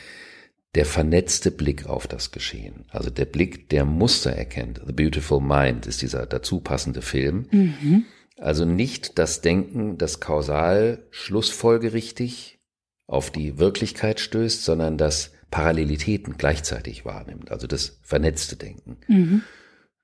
der 0.75 0.85
vernetzte 0.85 1.51
Blick 1.51 1.87
auf 1.87 2.07
das 2.07 2.31
Geschehen. 2.31 2.85
Also 2.91 3.09
der 3.09 3.25
Blick, 3.25 3.69
der 3.71 3.85
Muster 3.85 4.33
erkennt. 4.33 4.81
The 4.85 4.93
Beautiful 4.93 5.41
Mind 5.41 5.87
ist 5.87 6.03
dieser 6.03 6.27
dazu 6.27 6.61
passende 6.61 7.01
Film. 7.01 7.47
Mhm. 7.51 8.05
Also 8.37 8.65
nicht 8.65 9.19
das 9.19 9.41
Denken, 9.41 9.97
das 9.97 10.21
kausal 10.21 11.07
schlussfolgerichtig 11.11 12.59
auf 13.07 13.31
die 13.31 13.59
Wirklichkeit 13.59 14.19
stößt, 14.21 14.65
sondern 14.65 14.99
das 14.99 15.34
Parallelitäten 15.55 16.37
gleichzeitig 16.37 17.05
wahrnimmt, 17.05 17.53
also 17.53 17.69
das 17.69 18.01
vernetzte 18.03 18.57
Denken. 18.57 18.97
Mhm. 19.07 19.43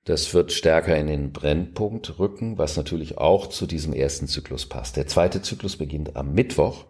Das 0.05 0.33
wird 0.33 0.53
stärker 0.53 0.95
in 0.95 1.07
den 1.07 1.33
Brennpunkt 1.33 2.19
rücken, 2.19 2.57
was 2.57 2.77
natürlich 2.77 3.17
auch 3.17 3.47
zu 3.47 3.67
diesem 3.67 3.91
ersten 3.91 4.27
Zyklus 4.27 4.65
passt. 4.65 4.95
Der 4.95 5.07
zweite 5.07 5.41
Zyklus 5.41 5.75
beginnt 5.75 6.15
am 6.15 6.31
Mittwoch 6.31 6.85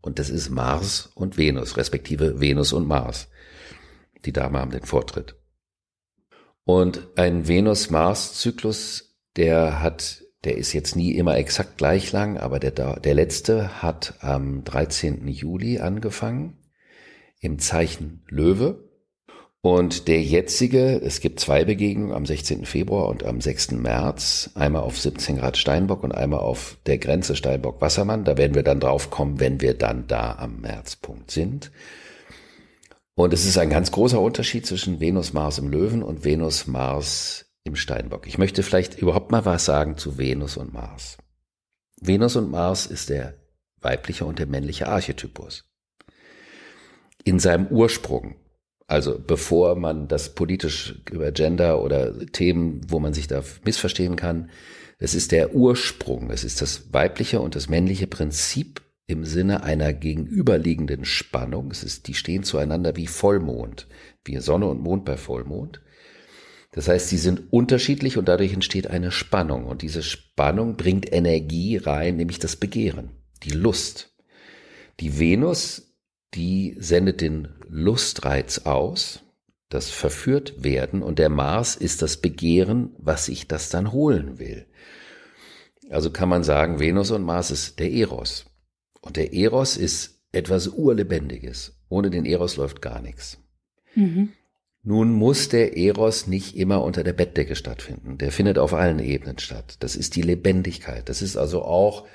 und 0.00 0.18
das 0.18 0.30
ist 0.30 0.50
Mars 0.50 1.12
und 1.14 1.38
Venus, 1.38 1.76
respektive 1.76 2.40
Venus 2.40 2.72
und 2.72 2.88
Mars. 2.88 3.28
Die 4.24 4.32
Dame 4.32 4.58
haben 4.58 4.72
den 4.72 4.82
Vortritt. 4.82 5.36
Und 6.64 7.06
ein 7.14 7.46
Venus-Mars-Zyklus, 7.46 9.16
der 9.36 9.80
hat, 9.80 10.24
der 10.42 10.58
ist 10.58 10.72
jetzt 10.72 10.96
nie 10.96 11.12
immer 11.12 11.36
exakt 11.36 11.78
gleich 11.78 12.10
lang, 12.10 12.36
aber 12.36 12.58
der, 12.58 12.98
der 12.98 13.14
letzte 13.14 13.80
hat 13.80 14.14
am 14.22 14.64
13. 14.64 15.28
Juli 15.28 15.78
angefangen 15.78 16.58
im 17.44 17.58
Zeichen 17.58 18.22
Löwe. 18.28 18.88
Und 19.60 20.08
der 20.08 20.22
jetzige, 20.22 21.00
es 21.02 21.20
gibt 21.20 21.40
zwei 21.40 21.64
Begegnungen 21.64 22.12
am 22.12 22.26
16. 22.26 22.66
Februar 22.66 23.08
und 23.08 23.24
am 23.24 23.40
6. 23.40 23.72
März, 23.72 24.50
einmal 24.54 24.82
auf 24.82 24.98
17 24.98 25.38
Grad 25.38 25.56
Steinbock 25.56 26.02
und 26.02 26.12
einmal 26.12 26.40
auf 26.40 26.76
der 26.86 26.98
Grenze 26.98 27.34
Steinbock-Wassermann. 27.34 28.24
Da 28.24 28.36
werden 28.36 28.54
wir 28.54 28.62
dann 28.62 28.80
drauf 28.80 29.10
kommen, 29.10 29.40
wenn 29.40 29.60
wir 29.62 29.74
dann 29.74 30.06
da 30.06 30.36
am 30.36 30.60
Märzpunkt 30.60 31.30
sind. 31.30 31.70
Und 33.14 33.32
es 33.32 33.46
ist 33.46 33.56
ein 33.56 33.70
ganz 33.70 33.90
großer 33.90 34.20
Unterschied 34.20 34.66
zwischen 34.66 35.00
Venus, 35.00 35.32
Mars 35.32 35.58
im 35.58 35.70
Löwen 35.70 36.02
und 36.02 36.24
Venus, 36.24 36.66
Mars 36.66 37.46
im 37.62 37.76
Steinbock. 37.76 38.26
Ich 38.26 38.38
möchte 38.38 38.62
vielleicht 38.62 38.98
überhaupt 38.98 39.30
mal 39.30 39.44
was 39.44 39.64
sagen 39.64 39.96
zu 39.96 40.18
Venus 40.18 40.56
und 40.56 40.74
Mars. 40.74 41.16
Venus 42.00 42.36
und 42.36 42.50
Mars 42.50 42.86
ist 42.86 43.08
der 43.08 43.34
weibliche 43.80 44.26
und 44.26 44.38
der 44.38 44.46
männliche 44.46 44.88
Archetypus. 44.88 45.64
In 47.24 47.38
seinem 47.38 47.66
Ursprung, 47.68 48.36
also 48.86 49.18
bevor 49.18 49.76
man 49.76 50.08
das 50.08 50.34
politisch 50.34 51.02
über 51.10 51.32
Gender 51.32 51.82
oder 51.82 52.26
Themen, 52.26 52.82
wo 52.88 53.00
man 53.00 53.14
sich 53.14 53.26
da 53.26 53.42
missverstehen 53.64 54.16
kann, 54.16 54.50
es 54.98 55.14
ist 55.14 55.32
der 55.32 55.54
Ursprung, 55.54 56.30
es 56.30 56.44
ist 56.44 56.62
das 56.62 56.92
weibliche 56.92 57.40
und 57.40 57.56
das 57.56 57.68
männliche 57.68 58.06
Prinzip 58.06 58.82
im 59.06 59.24
Sinne 59.24 59.62
einer 59.62 59.92
gegenüberliegenden 59.92 61.04
Spannung. 61.04 61.70
Es 61.70 61.82
ist, 61.82 62.08
die 62.08 62.14
stehen 62.14 62.42
zueinander 62.42 62.96
wie 62.96 63.06
Vollmond, 63.06 63.86
wie 64.24 64.38
Sonne 64.38 64.66
und 64.66 64.80
Mond 64.80 65.04
bei 65.04 65.16
Vollmond. 65.16 65.80
Das 66.72 66.88
heißt, 66.88 67.08
sie 67.08 67.18
sind 67.18 67.52
unterschiedlich 67.52 68.16
und 68.16 68.28
dadurch 68.28 68.52
entsteht 68.52 68.88
eine 68.88 69.12
Spannung. 69.12 69.66
Und 69.66 69.82
diese 69.82 70.02
Spannung 70.02 70.76
bringt 70.76 71.12
Energie 71.12 71.76
rein, 71.76 72.16
nämlich 72.16 72.38
das 72.38 72.56
Begehren, 72.56 73.10
die 73.42 73.50
Lust. 73.50 74.12
Die 75.00 75.18
Venus, 75.18 75.83
die 76.34 76.76
sendet 76.78 77.20
den 77.20 77.48
Lustreiz 77.68 78.60
aus, 78.60 79.22
das 79.68 79.90
verführt 79.90 80.62
werden. 80.62 81.02
Und 81.02 81.18
der 81.18 81.28
Mars 81.28 81.76
ist 81.76 82.02
das 82.02 82.16
Begehren, 82.18 82.90
was 82.98 83.28
ich 83.28 83.48
das 83.48 83.70
dann 83.70 83.92
holen 83.92 84.38
will. 84.38 84.66
Also 85.90 86.10
kann 86.10 86.28
man 86.28 86.44
sagen, 86.44 86.80
Venus 86.80 87.10
und 87.10 87.22
Mars 87.22 87.50
ist 87.50 87.78
der 87.78 87.92
Eros. 87.92 88.46
Und 89.00 89.16
der 89.16 89.34
Eros 89.34 89.76
ist 89.76 90.20
etwas 90.32 90.68
Urlebendiges. 90.68 91.76
Ohne 91.88 92.10
den 92.10 92.24
Eros 92.24 92.56
läuft 92.56 92.82
gar 92.82 93.00
nichts. 93.00 93.38
Mhm. 93.94 94.30
Nun 94.82 95.12
muss 95.12 95.48
der 95.48 95.76
Eros 95.76 96.26
nicht 96.26 96.56
immer 96.56 96.82
unter 96.82 97.04
der 97.04 97.12
Bettdecke 97.14 97.56
stattfinden. 97.56 98.18
Der 98.18 98.30
findet 98.30 98.58
auf 98.58 98.74
allen 98.74 98.98
Ebenen 98.98 99.38
statt. 99.38 99.76
Das 99.80 99.96
ist 99.96 100.14
die 100.16 100.22
Lebendigkeit. 100.22 101.08
Das 101.08 101.22
ist 101.22 101.36
also 101.36 101.62
auch 101.62 102.06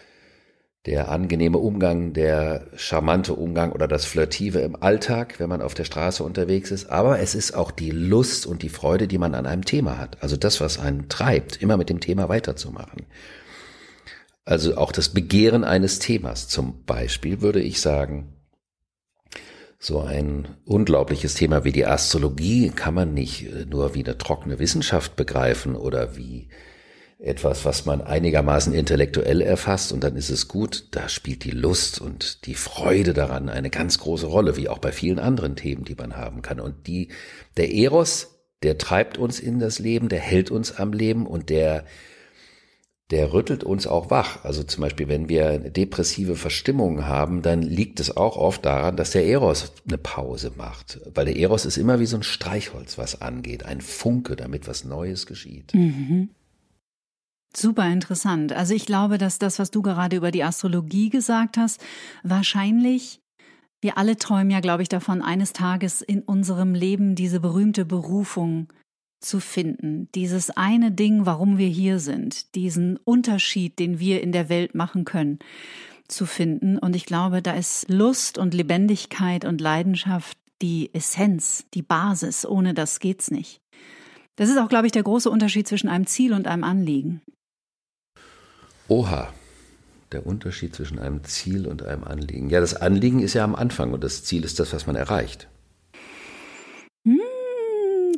der 0.85 1.09
angenehme 1.09 1.57
Umgang, 1.57 2.13
der 2.13 2.67
charmante 2.75 3.33
Umgang 3.33 3.73
oder 3.73 3.87
das 3.87 4.05
Flirtive 4.05 4.59
im 4.59 4.81
Alltag, 4.81 5.39
wenn 5.39 5.49
man 5.49 5.61
auf 5.61 5.73
der 5.73 5.83
Straße 5.83 6.23
unterwegs 6.23 6.71
ist. 6.71 6.89
Aber 6.89 7.19
es 7.19 7.35
ist 7.35 7.53
auch 7.53 7.71
die 7.71 7.91
Lust 7.91 8.45
und 8.45 8.63
die 8.63 8.69
Freude, 8.69 9.07
die 9.07 9.17
man 9.17 9.35
an 9.35 9.45
einem 9.45 9.65
Thema 9.65 9.97
hat. 9.97 10.17
Also 10.21 10.37
das, 10.37 10.61
was 10.61 10.79
einen 10.79 11.09
treibt, 11.09 11.61
immer 11.61 11.75
mit 11.75 11.89
dem 11.89 11.99
Thema 11.99 12.29
weiterzumachen. 12.29 13.05
Also 14.45 14.77
auch 14.77 14.91
das 14.91 15.09
Begehren 15.09 15.63
eines 15.63 15.99
Themas. 15.99 16.47
Zum 16.47 16.85
Beispiel 16.85 17.41
würde 17.41 17.61
ich 17.61 17.81
sagen, 17.81 18.33
so 19.77 20.01
ein 20.01 20.47
unglaubliches 20.65 21.35
Thema 21.35 21.63
wie 21.63 21.71
die 21.71 21.85
Astrologie 21.85 22.69
kann 22.69 22.93
man 22.93 23.13
nicht 23.13 23.45
äh, 23.45 23.65
nur 23.65 23.95
wie 23.95 24.03
eine 24.03 24.17
trockene 24.17 24.59
Wissenschaft 24.59 25.15
begreifen 25.15 25.75
oder 25.75 26.17
wie 26.17 26.49
etwas, 27.19 27.65
was 27.65 27.85
man 27.85 28.01
einigermaßen 28.01 28.73
intellektuell 28.73 29.41
erfasst 29.41 29.91
und 29.91 30.03
dann 30.03 30.15
ist 30.15 30.29
es 30.29 30.47
gut. 30.47 30.87
Da 30.91 31.09
spielt 31.09 31.43
die 31.43 31.51
Lust 31.51 31.99
und 31.99 32.45
die 32.45 32.55
Freude 32.55 33.13
daran 33.13 33.49
eine 33.49 33.69
ganz 33.69 33.99
große 33.99 34.25
Rolle, 34.25 34.55
wie 34.55 34.69
auch 34.69 34.79
bei 34.79 34.93
vielen 34.93 35.19
anderen 35.19 35.57
Themen, 35.57 35.83
die 35.83 35.95
man 35.95 36.15
haben 36.15 36.41
kann. 36.41 36.61
Und 36.61 36.87
die, 36.87 37.09
der 37.57 37.73
Eros, 37.73 38.39
der 38.63 38.77
treibt 38.77 39.17
uns 39.17 39.39
in 39.39 39.59
das 39.59 39.79
Leben, 39.79 40.07
der 40.07 40.19
hält 40.19 40.49
uns 40.49 40.71
am 40.79 40.93
Leben 40.93 41.27
und 41.27 41.49
der 41.49 41.85
der 43.11 43.33
rüttelt 43.33 43.63
uns 43.63 43.87
auch 43.87 44.11
wach. 44.11 44.43
Also 44.45 44.63
zum 44.63 44.83
Beispiel, 44.83 45.07
wenn 45.07 45.29
wir 45.29 45.57
depressive 45.57 46.35
Verstimmungen 46.35 47.07
haben, 47.07 47.41
dann 47.41 47.63
liegt 47.63 47.99
es 47.99 48.15
auch 48.15 48.37
oft 48.37 48.63
daran, 48.65 48.97
dass 48.97 49.11
der 49.11 49.25
Eros 49.25 49.73
eine 49.87 49.97
Pause 49.97 50.51
macht. 50.55 51.01
Weil 51.15 51.25
der 51.25 51.35
Eros 51.35 51.65
ist 51.65 51.77
immer 51.77 51.99
wie 51.99 52.05
so 52.05 52.17
ein 52.17 52.23
Streichholz, 52.23 52.99
was 52.99 53.19
angeht, 53.19 53.65
ein 53.65 53.81
Funke, 53.81 54.35
damit 54.35 54.67
was 54.67 54.83
Neues 54.83 55.25
geschieht. 55.25 55.73
Mhm. 55.73 56.29
Super 57.55 57.87
interessant. 57.87 58.53
Also 58.53 58.73
ich 58.73 58.85
glaube, 58.85 59.17
dass 59.17 59.39
das, 59.39 59.57
was 59.59 59.71
du 59.71 59.81
gerade 59.81 60.15
über 60.15 60.31
die 60.31 60.43
Astrologie 60.43 61.09
gesagt 61.09 61.57
hast, 61.57 61.81
wahrscheinlich 62.23 63.21
wir 63.81 63.97
alle 63.97 64.17
träumen 64.17 64.51
ja, 64.51 64.59
glaube 64.59 64.83
ich, 64.83 64.89
davon, 64.89 65.21
eines 65.21 65.53
Tages 65.53 66.01
in 66.01 66.21
unserem 66.21 66.75
Leben 66.75 67.15
diese 67.15 67.39
berühmte 67.39 67.85
Berufung 67.85 68.67
zu 69.21 69.39
finden, 69.39 70.09
dieses 70.15 70.49
eine 70.51 70.91
Ding, 70.91 71.25
warum 71.25 71.57
wir 71.57 71.67
hier 71.67 71.99
sind, 71.99 72.55
diesen 72.55 72.97
Unterschied, 72.97 73.79
den 73.79 73.99
wir 73.99 74.21
in 74.21 74.31
der 74.31 74.49
Welt 74.49 74.75
machen 74.75 75.05
können, 75.05 75.39
zu 76.07 76.25
finden. 76.25 76.77
Und 76.77 76.95
ich 76.95 77.05
glaube, 77.05 77.41
da 77.41 77.53
ist 77.53 77.89
Lust 77.89 78.37
und 78.37 78.53
Lebendigkeit 78.53 79.45
und 79.45 79.61
Leidenschaft 79.61 80.37
die 80.61 80.93
Essenz, 80.93 81.65
die 81.73 81.81
Basis. 81.81 82.45
Ohne 82.45 82.73
das 82.73 82.99
geht's 82.99 83.31
nicht. 83.31 83.61
Das 84.35 84.49
ist 84.49 84.57
auch, 84.57 84.69
glaube 84.69 84.87
ich, 84.87 84.91
der 84.91 85.03
große 85.03 85.29
Unterschied 85.29 85.67
zwischen 85.67 85.89
einem 85.89 86.05
Ziel 86.05 86.33
und 86.33 86.47
einem 86.47 86.63
Anliegen. 86.63 87.21
Oha, 88.89 89.31
der 90.11 90.25
Unterschied 90.25 90.75
zwischen 90.75 90.97
einem 90.97 91.23
Ziel 91.23 91.67
und 91.67 91.83
einem 91.83 92.03
Anliegen. 92.03 92.49
Ja, 92.49 92.59
das 92.59 92.75
Anliegen 92.75 93.19
ist 93.19 93.35
ja 93.35 93.43
am 93.43 93.55
Anfang 93.55 93.93
und 93.93 94.03
das 94.03 94.23
Ziel 94.23 94.43
ist 94.43 94.59
das, 94.59 94.73
was 94.73 94.87
man 94.87 94.95
erreicht. 94.95 95.47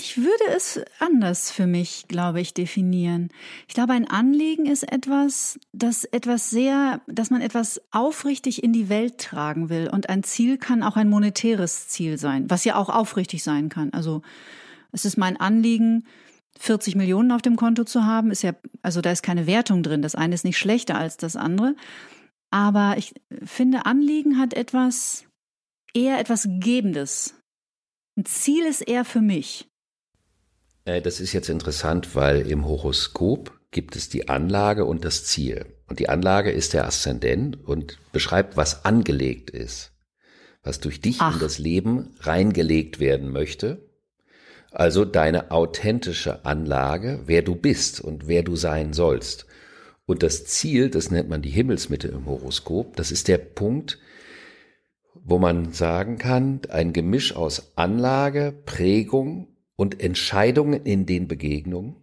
Ich 0.03 0.17
würde 0.17 0.55
es 0.55 0.81
anders 0.99 1.51
für 1.51 1.67
mich, 1.67 2.05
glaube 2.07 2.41
ich, 2.41 2.53
definieren. 2.53 3.29
Ich 3.67 3.75
glaube, 3.75 3.93
ein 3.93 4.09
Anliegen 4.09 4.65
ist 4.65 4.83
etwas, 4.91 5.59
das 5.73 6.05
etwas 6.05 6.49
sehr, 6.49 7.01
dass 7.07 7.29
man 7.29 7.41
etwas 7.41 7.81
aufrichtig 7.91 8.63
in 8.63 8.73
die 8.73 8.89
Welt 8.89 9.19
tragen 9.19 9.69
will. 9.69 9.89
Und 9.91 10.09
ein 10.09 10.23
Ziel 10.23 10.57
kann 10.57 10.83
auch 10.83 10.95
ein 10.95 11.09
monetäres 11.09 11.87
Ziel 11.87 12.17
sein, 12.17 12.49
was 12.49 12.63
ja 12.65 12.75
auch 12.75 12.89
aufrichtig 12.89 13.43
sein 13.43 13.69
kann. 13.69 13.93
Also, 13.93 14.21
es 14.91 15.05
ist 15.05 15.17
mein 15.17 15.37
Anliegen, 15.37 16.05
40 16.59 16.95
Millionen 16.95 17.31
auf 17.31 17.41
dem 17.41 17.55
Konto 17.55 17.83
zu 17.83 18.05
haben, 18.05 18.31
ist 18.31 18.43
ja, 18.43 18.53
also 18.81 19.01
da 19.01 19.11
ist 19.11 19.23
keine 19.23 19.47
Wertung 19.47 19.83
drin. 19.83 20.01
Das 20.01 20.15
eine 20.15 20.35
ist 20.35 20.45
nicht 20.45 20.57
schlechter 20.57 20.97
als 20.97 21.17
das 21.17 21.35
andere. 21.35 21.75
Aber 22.51 22.95
ich 22.97 23.13
finde, 23.43 23.85
Anliegen 23.85 24.37
hat 24.37 24.53
etwas, 24.53 25.25
eher 25.93 26.19
etwas 26.19 26.47
Gebendes. 26.59 27.33
Ein 28.17 28.25
Ziel 28.25 28.65
ist 28.65 28.81
eher 28.81 29.05
für 29.05 29.21
mich. 29.21 29.69
Äh, 30.85 31.01
das 31.01 31.19
ist 31.19 31.33
jetzt 31.33 31.49
interessant, 31.49 32.15
weil 32.15 32.41
im 32.47 32.65
Horoskop 32.65 33.57
gibt 33.71 33.95
es 33.95 34.09
die 34.09 34.27
Anlage 34.29 34.85
und 34.85 35.05
das 35.05 35.25
Ziel. 35.25 35.65
Und 35.87 35.99
die 35.99 36.09
Anlage 36.09 36.51
ist 36.51 36.73
der 36.73 36.85
Aszendent 36.85 37.57
und 37.65 37.97
beschreibt, 38.11 38.57
was 38.57 38.85
angelegt 38.85 39.49
ist, 39.49 39.93
was 40.61 40.79
durch 40.79 41.01
dich 41.01 41.17
Ach. 41.19 41.35
in 41.35 41.39
das 41.39 41.57
Leben 41.57 42.15
reingelegt 42.19 42.99
werden 42.99 43.31
möchte. 43.31 43.89
Also 44.71 45.03
deine 45.03 45.51
authentische 45.51 46.45
Anlage, 46.45 47.21
wer 47.25 47.41
du 47.41 47.55
bist 47.55 47.99
und 48.01 48.27
wer 48.27 48.41
du 48.41 48.55
sein 48.55 48.93
sollst. 48.93 49.45
Und 50.05 50.23
das 50.23 50.45
Ziel, 50.45 50.89
das 50.89 51.11
nennt 51.11 51.29
man 51.29 51.41
die 51.41 51.49
Himmelsmitte 51.49 52.07
im 52.07 52.25
Horoskop, 52.25 52.95
das 52.95 53.11
ist 53.11 53.27
der 53.27 53.37
Punkt, 53.37 53.99
wo 55.13 55.37
man 55.37 55.73
sagen 55.73 56.17
kann, 56.17 56.61
ein 56.69 56.93
Gemisch 56.93 57.35
aus 57.35 57.73
Anlage, 57.75 58.53
Prägung 58.65 59.55
und 59.75 60.01
Entscheidungen 60.01 60.81
in 60.85 61.05
den 61.05 61.27
Begegnungen 61.27 61.95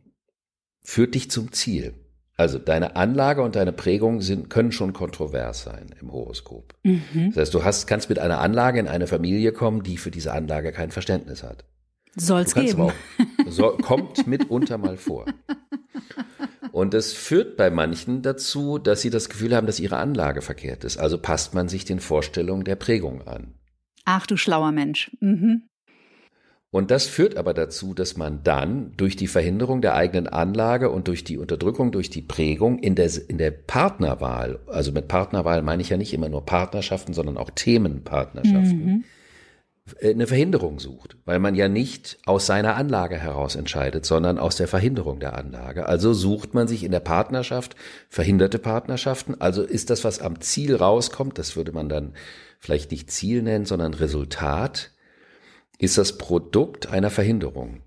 führt 0.82 1.14
dich 1.14 1.30
zum 1.30 1.52
Ziel. 1.52 1.94
Also 2.36 2.58
deine 2.58 2.94
Anlage 2.94 3.42
und 3.42 3.56
deine 3.56 3.72
Prägung 3.72 4.20
sind, 4.20 4.48
können 4.48 4.70
schon 4.70 4.92
kontrovers 4.92 5.64
sein 5.64 5.94
im 6.00 6.12
Horoskop. 6.12 6.74
Mhm. 6.84 7.32
Das 7.34 7.36
heißt, 7.36 7.54
du 7.54 7.64
hast, 7.64 7.86
kannst 7.86 8.08
mit 8.08 8.20
einer 8.20 8.38
Anlage 8.38 8.78
in 8.78 8.86
eine 8.86 9.08
Familie 9.08 9.52
kommen, 9.52 9.82
die 9.82 9.96
für 9.96 10.12
diese 10.12 10.32
Anlage 10.32 10.70
kein 10.70 10.92
Verständnis 10.92 11.42
hat. 11.42 11.64
Soll 12.18 12.42
es 12.42 12.54
geben. 12.54 12.82
Auch, 12.82 12.92
so, 13.46 13.70
kommt 13.70 14.26
mitunter 14.26 14.78
mal 14.78 14.96
vor. 14.96 15.26
Und 16.72 16.94
das 16.94 17.12
führt 17.12 17.56
bei 17.56 17.70
manchen 17.70 18.22
dazu, 18.22 18.78
dass 18.78 19.00
sie 19.02 19.10
das 19.10 19.28
Gefühl 19.28 19.54
haben, 19.56 19.66
dass 19.66 19.80
ihre 19.80 19.96
Anlage 19.96 20.42
verkehrt 20.42 20.84
ist. 20.84 20.96
Also 20.96 21.18
passt 21.18 21.54
man 21.54 21.68
sich 21.68 21.84
den 21.84 22.00
Vorstellungen 22.00 22.64
der 22.64 22.76
Prägung 22.76 23.26
an. 23.26 23.54
Ach 24.04 24.26
du 24.26 24.36
schlauer 24.36 24.72
Mensch. 24.72 25.10
Mhm. 25.20 25.64
Und 26.70 26.90
das 26.90 27.06
führt 27.06 27.38
aber 27.38 27.54
dazu, 27.54 27.94
dass 27.94 28.18
man 28.18 28.42
dann 28.42 28.92
durch 28.98 29.16
die 29.16 29.26
Verhinderung 29.26 29.80
der 29.80 29.94
eigenen 29.94 30.26
Anlage 30.26 30.90
und 30.90 31.08
durch 31.08 31.24
die 31.24 31.38
Unterdrückung, 31.38 31.92
durch 31.92 32.10
die 32.10 32.20
Prägung 32.20 32.78
in 32.78 32.94
der, 32.94 33.10
in 33.28 33.38
der 33.38 33.50
Partnerwahl, 33.50 34.58
also 34.66 34.92
mit 34.92 35.08
Partnerwahl 35.08 35.62
meine 35.62 35.80
ich 35.80 35.88
ja 35.88 35.96
nicht 35.96 36.12
immer 36.12 36.28
nur 36.28 36.44
Partnerschaften, 36.44 37.14
sondern 37.14 37.38
auch 37.38 37.48
Themenpartnerschaften, 37.50 38.84
mhm. 38.84 39.04
Äh, 40.00 40.10
eine 40.10 40.26
Verhinderung 40.26 40.78
sucht, 40.78 41.16
weil 41.24 41.38
man 41.38 41.54
ja 41.54 41.68
nicht 41.68 42.18
aus 42.26 42.46
seiner 42.46 42.76
Anlage 42.76 43.16
heraus 43.16 43.56
entscheidet, 43.56 44.06
sondern 44.06 44.38
aus 44.38 44.56
der 44.56 44.68
Verhinderung 44.68 45.20
der 45.20 45.36
Anlage. 45.36 45.86
Also 45.86 46.12
sucht 46.12 46.54
man 46.54 46.68
sich 46.68 46.84
in 46.84 46.92
der 46.92 47.00
Partnerschaft 47.00 47.76
verhinderte 48.08 48.58
Partnerschaften. 48.58 49.40
Also 49.40 49.62
ist 49.62 49.90
das, 49.90 50.04
was 50.04 50.20
am 50.20 50.40
Ziel 50.40 50.76
rauskommt, 50.76 51.38
das 51.38 51.56
würde 51.56 51.72
man 51.72 51.88
dann 51.88 52.14
vielleicht 52.58 52.90
nicht 52.90 53.10
Ziel 53.10 53.42
nennen, 53.42 53.64
sondern 53.64 53.94
Resultat, 53.94 54.90
ist 55.78 55.96
das 55.96 56.18
Produkt 56.18 56.88
einer 56.88 57.10
Verhinderung. 57.10 57.82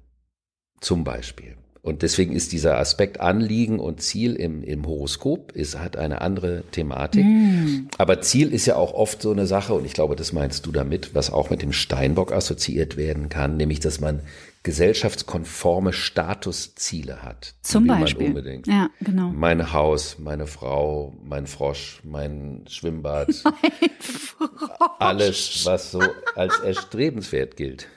Zum 0.79 1.03
Beispiel. 1.03 1.57
Und 1.83 2.03
deswegen 2.03 2.35
ist 2.35 2.51
dieser 2.51 2.77
Aspekt 2.77 3.19
Anliegen 3.19 3.79
und 3.79 4.01
Ziel 4.01 4.35
im, 4.35 4.63
im 4.63 4.85
Horoskop 4.85 5.51
ist, 5.53 5.79
hat 5.79 5.97
eine 5.97 6.21
andere 6.21 6.63
Thematik. 6.71 7.25
Mm. 7.25 7.87
Aber 7.97 8.21
Ziel 8.21 8.53
ist 8.53 8.67
ja 8.67 8.75
auch 8.75 8.93
oft 8.93 9.23
so 9.23 9.31
eine 9.31 9.47
Sache, 9.47 9.73
und 9.73 9.85
ich 9.85 9.93
glaube, 9.93 10.15
das 10.15 10.31
meinst 10.31 10.67
du 10.67 10.71
damit, 10.71 11.15
was 11.15 11.31
auch 11.31 11.49
mit 11.49 11.63
dem 11.63 11.73
Steinbock 11.73 12.33
assoziiert 12.33 12.97
werden 12.97 13.29
kann, 13.29 13.57
nämlich, 13.57 13.79
dass 13.79 13.99
man 13.99 14.21
gesellschaftskonforme 14.61 15.91
Statusziele 15.91 17.23
hat. 17.23 17.55
Zum 17.63 17.87
Beispiel. 17.87 18.27
Unbedingt. 18.27 18.67
Ja, 18.67 18.89
genau. 18.99 19.29
Mein 19.29 19.73
Haus, 19.73 20.17
meine 20.19 20.45
Frau, 20.45 21.15
mein 21.23 21.47
Frosch, 21.47 22.01
mein 22.03 22.63
Schwimmbad. 22.69 23.29
Mein 23.43 23.89
Frosch. 23.99 24.69
Alles, 24.99 25.65
was 25.65 25.91
so 25.91 26.01
als 26.35 26.59
erstrebenswert 26.59 27.57
gilt. 27.57 27.87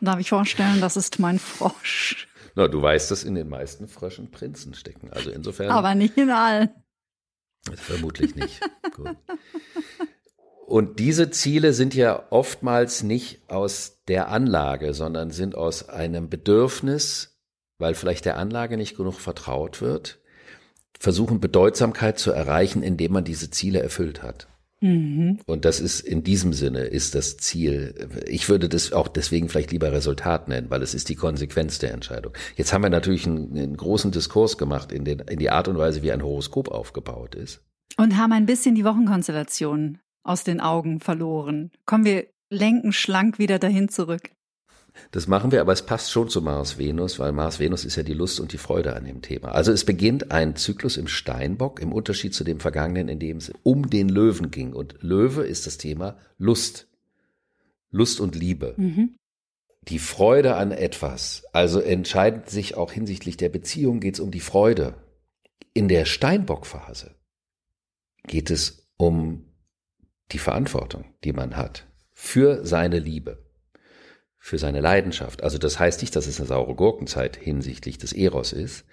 Darf 0.00 0.20
ich 0.20 0.28
vorstellen, 0.28 0.80
das 0.80 0.96
ist 0.96 1.18
mein 1.18 1.38
Frosch. 1.38 2.28
Na, 2.56 2.68
du 2.68 2.80
weißt, 2.80 3.10
dass 3.10 3.22
in 3.22 3.34
den 3.34 3.50
meisten 3.50 3.86
Fröschen 3.86 4.30
Prinzen 4.30 4.72
stecken. 4.72 5.10
Also 5.12 5.30
insofern. 5.30 5.70
Aber 5.70 5.94
nicht 5.94 6.16
in 6.16 6.30
allen. 6.30 6.70
Vermutlich 7.74 8.34
nicht. 8.34 8.60
Gut. 8.94 9.14
Und 10.66 10.98
diese 10.98 11.30
Ziele 11.30 11.74
sind 11.74 11.94
ja 11.94 12.26
oftmals 12.30 13.02
nicht 13.02 13.48
aus 13.48 14.02
der 14.08 14.28
Anlage, 14.28 14.94
sondern 14.94 15.30
sind 15.30 15.54
aus 15.54 15.88
einem 15.90 16.30
Bedürfnis, 16.30 17.38
weil 17.78 17.94
vielleicht 17.94 18.24
der 18.24 18.38
Anlage 18.38 18.78
nicht 18.78 18.96
genug 18.96 19.20
vertraut 19.20 19.82
wird, 19.82 20.18
versuchen 20.98 21.40
Bedeutsamkeit 21.40 22.18
zu 22.18 22.32
erreichen, 22.32 22.82
indem 22.82 23.12
man 23.12 23.24
diese 23.24 23.50
Ziele 23.50 23.80
erfüllt 23.80 24.22
hat. 24.22 24.48
Mhm. 24.80 25.38
Und 25.46 25.64
das 25.64 25.80
ist 25.80 26.00
in 26.00 26.22
diesem 26.22 26.52
Sinne 26.52 26.80
ist 26.80 27.14
das 27.14 27.36
Ziel. 27.38 28.08
Ich 28.26 28.48
würde 28.48 28.68
das 28.68 28.92
auch 28.92 29.08
deswegen 29.08 29.48
vielleicht 29.48 29.72
lieber 29.72 29.92
Resultat 29.92 30.48
nennen, 30.48 30.70
weil 30.70 30.82
es 30.82 30.94
ist 30.94 31.08
die 31.08 31.14
Konsequenz 31.14 31.78
der 31.78 31.92
Entscheidung. 31.92 32.32
Jetzt 32.56 32.72
haben 32.72 32.82
wir 32.82 32.90
natürlich 32.90 33.26
einen, 33.26 33.56
einen 33.56 33.76
großen 33.76 34.10
Diskurs 34.10 34.58
gemacht 34.58 34.92
in, 34.92 35.04
den, 35.04 35.20
in 35.20 35.38
die 35.38 35.50
Art 35.50 35.68
und 35.68 35.78
Weise, 35.78 36.02
wie 36.02 36.12
ein 36.12 36.22
Horoskop 36.22 36.68
aufgebaut 36.68 37.34
ist. 37.34 37.62
Und 37.96 38.16
haben 38.16 38.32
ein 38.32 38.46
bisschen 38.46 38.74
die 38.74 38.84
Wochenkonstellation 38.84 39.98
aus 40.22 40.44
den 40.44 40.60
Augen 40.60 41.00
verloren. 41.00 41.70
Kommen 41.86 42.04
wir 42.04 42.26
lenken 42.50 42.92
schlank 42.92 43.38
wieder 43.38 43.58
dahin 43.58 43.88
zurück. 43.88 44.30
Das 45.10 45.26
machen 45.26 45.52
wir, 45.52 45.60
aber 45.60 45.72
es 45.72 45.84
passt 45.84 46.10
schon 46.10 46.28
zu 46.28 46.42
Mars 46.42 46.78
Venus, 46.78 47.18
weil 47.18 47.32
Mars 47.32 47.60
Venus 47.60 47.84
ist 47.84 47.96
ja 47.96 48.02
die 48.02 48.14
Lust 48.14 48.40
und 48.40 48.52
die 48.52 48.58
Freude 48.58 48.94
an 48.94 49.04
dem 49.04 49.22
Thema. 49.22 49.52
Also 49.52 49.72
es 49.72 49.84
beginnt 49.84 50.30
ein 50.30 50.56
Zyklus 50.56 50.96
im 50.96 51.08
Steinbock 51.08 51.80
im 51.80 51.92
Unterschied 51.92 52.34
zu 52.34 52.44
dem 52.44 52.60
vergangenen, 52.60 53.08
in 53.08 53.18
dem 53.18 53.38
es 53.38 53.52
um 53.62 53.88
den 53.90 54.08
Löwen 54.08 54.50
ging. 54.50 54.72
Und 54.72 54.96
Löwe 55.00 55.42
ist 55.42 55.66
das 55.66 55.78
Thema 55.78 56.18
Lust. 56.38 56.88
Lust 57.90 58.20
und 58.20 58.34
Liebe. 58.34 58.74
Mhm. 58.76 59.16
Die 59.82 59.98
Freude 59.98 60.56
an 60.56 60.72
etwas. 60.72 61.44
Also 61.52 61.80
entscheidend 61.80 62.50
sich 62.50 62.76
auch 62.76 62.90
hinsichtlich 62.90 63.36
der 63.36 63.48
Beziehung 63.48 64.00
geht 64.00 64.14
es 64.14 64.20
um 64.20 64.30
die 64.30 64.40
Freude. 64.40 64.94
In 65.72 65.88
der 65.88 66.04
Steinbock-Phase 66.04 67.14
geht 68.26 68.50
es 68.50 68.88
um 68.96 69.44
die 70.32 70.38
Verantwortung, 70.38 71.04
die 71.22 71.32
man 71.32 71.56
hat 71.56 71.86
für 72.12 72.64
seine 72.64 72.98
Liebe, 72.98 73.45
für 74.38 74.58
seine 74.58 74.80
Leidenschaft. 74.80 75.42
Also 75.42 75.58
das 75.58 75.78
heißt 75.78 76.00
nicht, 76.02 76.14
dass 76.14 76.26
es 76.26 76.38
eine 76.38 76.48
saure 76.48 76.74
Gurkenzeit 76.74 77.36
hinsichtlich 77.36 77.98
des 77.98 78.12
Eros 78.12 78.52
ist, 78.52 78.84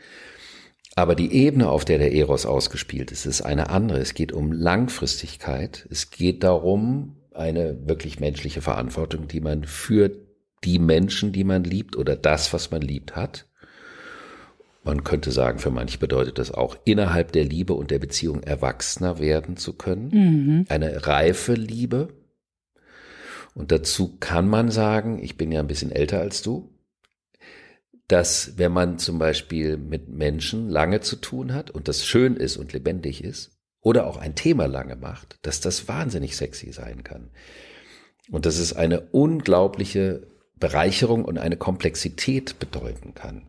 aber 0.96 1.16
die 1.16 1.34
Ebene, 1.34 1.70
auf 1.70 1.86
der 1.86 1.98
der 1.98 2.14
Eros 2.14 2.46
ausgespielt 2.46 3.12
ist, 3.12 3.26
ist 3.26 3.42
eine 3.42 3.70
andere. 3.70 4.00
Es 4.00 4.14
geht 4.14 4.32
um 4.32 4.52
Langfristigkeit. 4.52 5.88
Es 5.90 6.12
geht 6.12 6.44
darum, 6.44 7.18
eine 7.34 7.88
wirklich 7.88 8.20
menschliche 8.20 8.62
Verantwortung, 8.62 9.28
die 9.28 9.42
man 9.42 9.64
für 9.64 10.12
die 10.64 10.80
Menschen, 10.80 11.32
die 11.32 11.44
man 11.44 11.64
liebt 11.64 11.96
oder 11.96 12.16
das, 12.16 12.54
was 12.54 12.70
man 12.70 12.82
liebt, 12.82 13.16
hat. 13.16 13.48
Man 14.84 15.04
könnte 15.04 15.32
sagen, 15.32 15.60
für 15.60 15.72
manche 15.72 15.98
bedeutet 15.98 16.38
das 16.38 16.52
auch, 16.52 16.78
innerhalb 16.86 17.32
der 17.32 17.46
Liebe 17.46 17.74
und 17.74 17.90
der 17.90 18.00
Beziehung 18.00 18.44
erwachsener 18.44 19.18
werden 19.18 19.58
zu 19.58 19.74
können. 19.74 20.10
Mhm. 20.10 20.66
Eine 20.70 21.08
reife 21.08 21.54
Liebe. 21.54 22.10
Und 23.54 23.72
dazu 23.72 24.18
kann 24.20 24.48
man 24.48 24.72
sagen, 24.72 25.22
ich 25.22 25.38
bin 25.38 25.52
ja 25.52 25.60
ein 25.60 25.68
bisschen 25.68 25.92
älter 25.92 26.20
als 26.20 26.42
du, 26.42 26.74
dass 28.08 28.58
wenn 28.58 28.72
man 28.72 29.00
zum 29.00 29.20
Beispiel 29.20 29.78
mit 29.78 30.10
Menschen 30.10 30.70
lange 30.70 31.02
zu 31.02 31.16
tun 31.16 31.54
hat 31.54 31.72
und 31.72 31.88
das 31.88 32.06
schön 32.06 32.36
ist 32.36 32.58
und 32.58 32.74
lebendig 32.74 33.24
ist, 33.24 33.54
oder 33.84 34.08
auch 34.08 34.18
ein 34.18 34.34
Thema 34.34 34.66
lange 34.66 34.96
macht, 34.96 35.38
dass 35.42 35.60
das 35.60 35.88
wahnsinnig 35.88 36.36
sexy 36.38 36.72
sein 36.72 37.04
kann. 37.04 37.30
Und 38.32 38.46
dass 38.46 38.58
es 38.58 38.74
eine 38.74 39.02
unglaubliche 39.02 40.26
Bereicherung 40.56 41.26
und 41.26 41.38
eine 41.38 41.58
Komplexität 41.58 42.60
bedeuten 42.60 43.14
kann. 43.14 43.48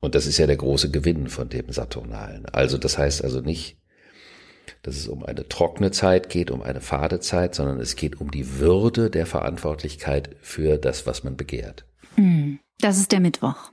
Und 0.00 0.16
das 0.16 0.26
ist 0.26 0.38
ja 0.38 0.48
der 0.48 0.56
große 0.56 0.90
Gewinn 0.90 1.28
von 1.28 1.48
dem 1.48 1.70
Saturnalen. 1.70 2.46
Also 2.46 2.76
das 2.76 2.98
heißt 2.98 3.22
also 3.22 3.40
nicht, 3.40 3.80
dass 4.82 4.96
es 4.96 5.06
um 5.08 5.24
eine 5.24 5.48
trockene 5.48 5.92
Zeit 5.92 6.28
geht, 6.28 6.50
um 6.50 6.62
eine 6.62 6.80
fade 6.80 7.20
Zeit, 7.20 7.54
sondern 7.54 7.80
es 7.80 7.96
geht 7.96 8.20
um 8.20 8.30
die 8.30 8.58
Würde 8.58 9.10
der 9.10 9.26
Verantwortlichkeit 9.26 10.36
für 10.40 10.76
das, 10.76 11.06
was 11.06 11.22
man 11.22 11.36
begehrt. 11.36 11.86
Hm, 12.16 12.58
das 12.80 12.98
ist 12.98 13.12
der 13.12 13.20
Mittwoch. 13.20 13.70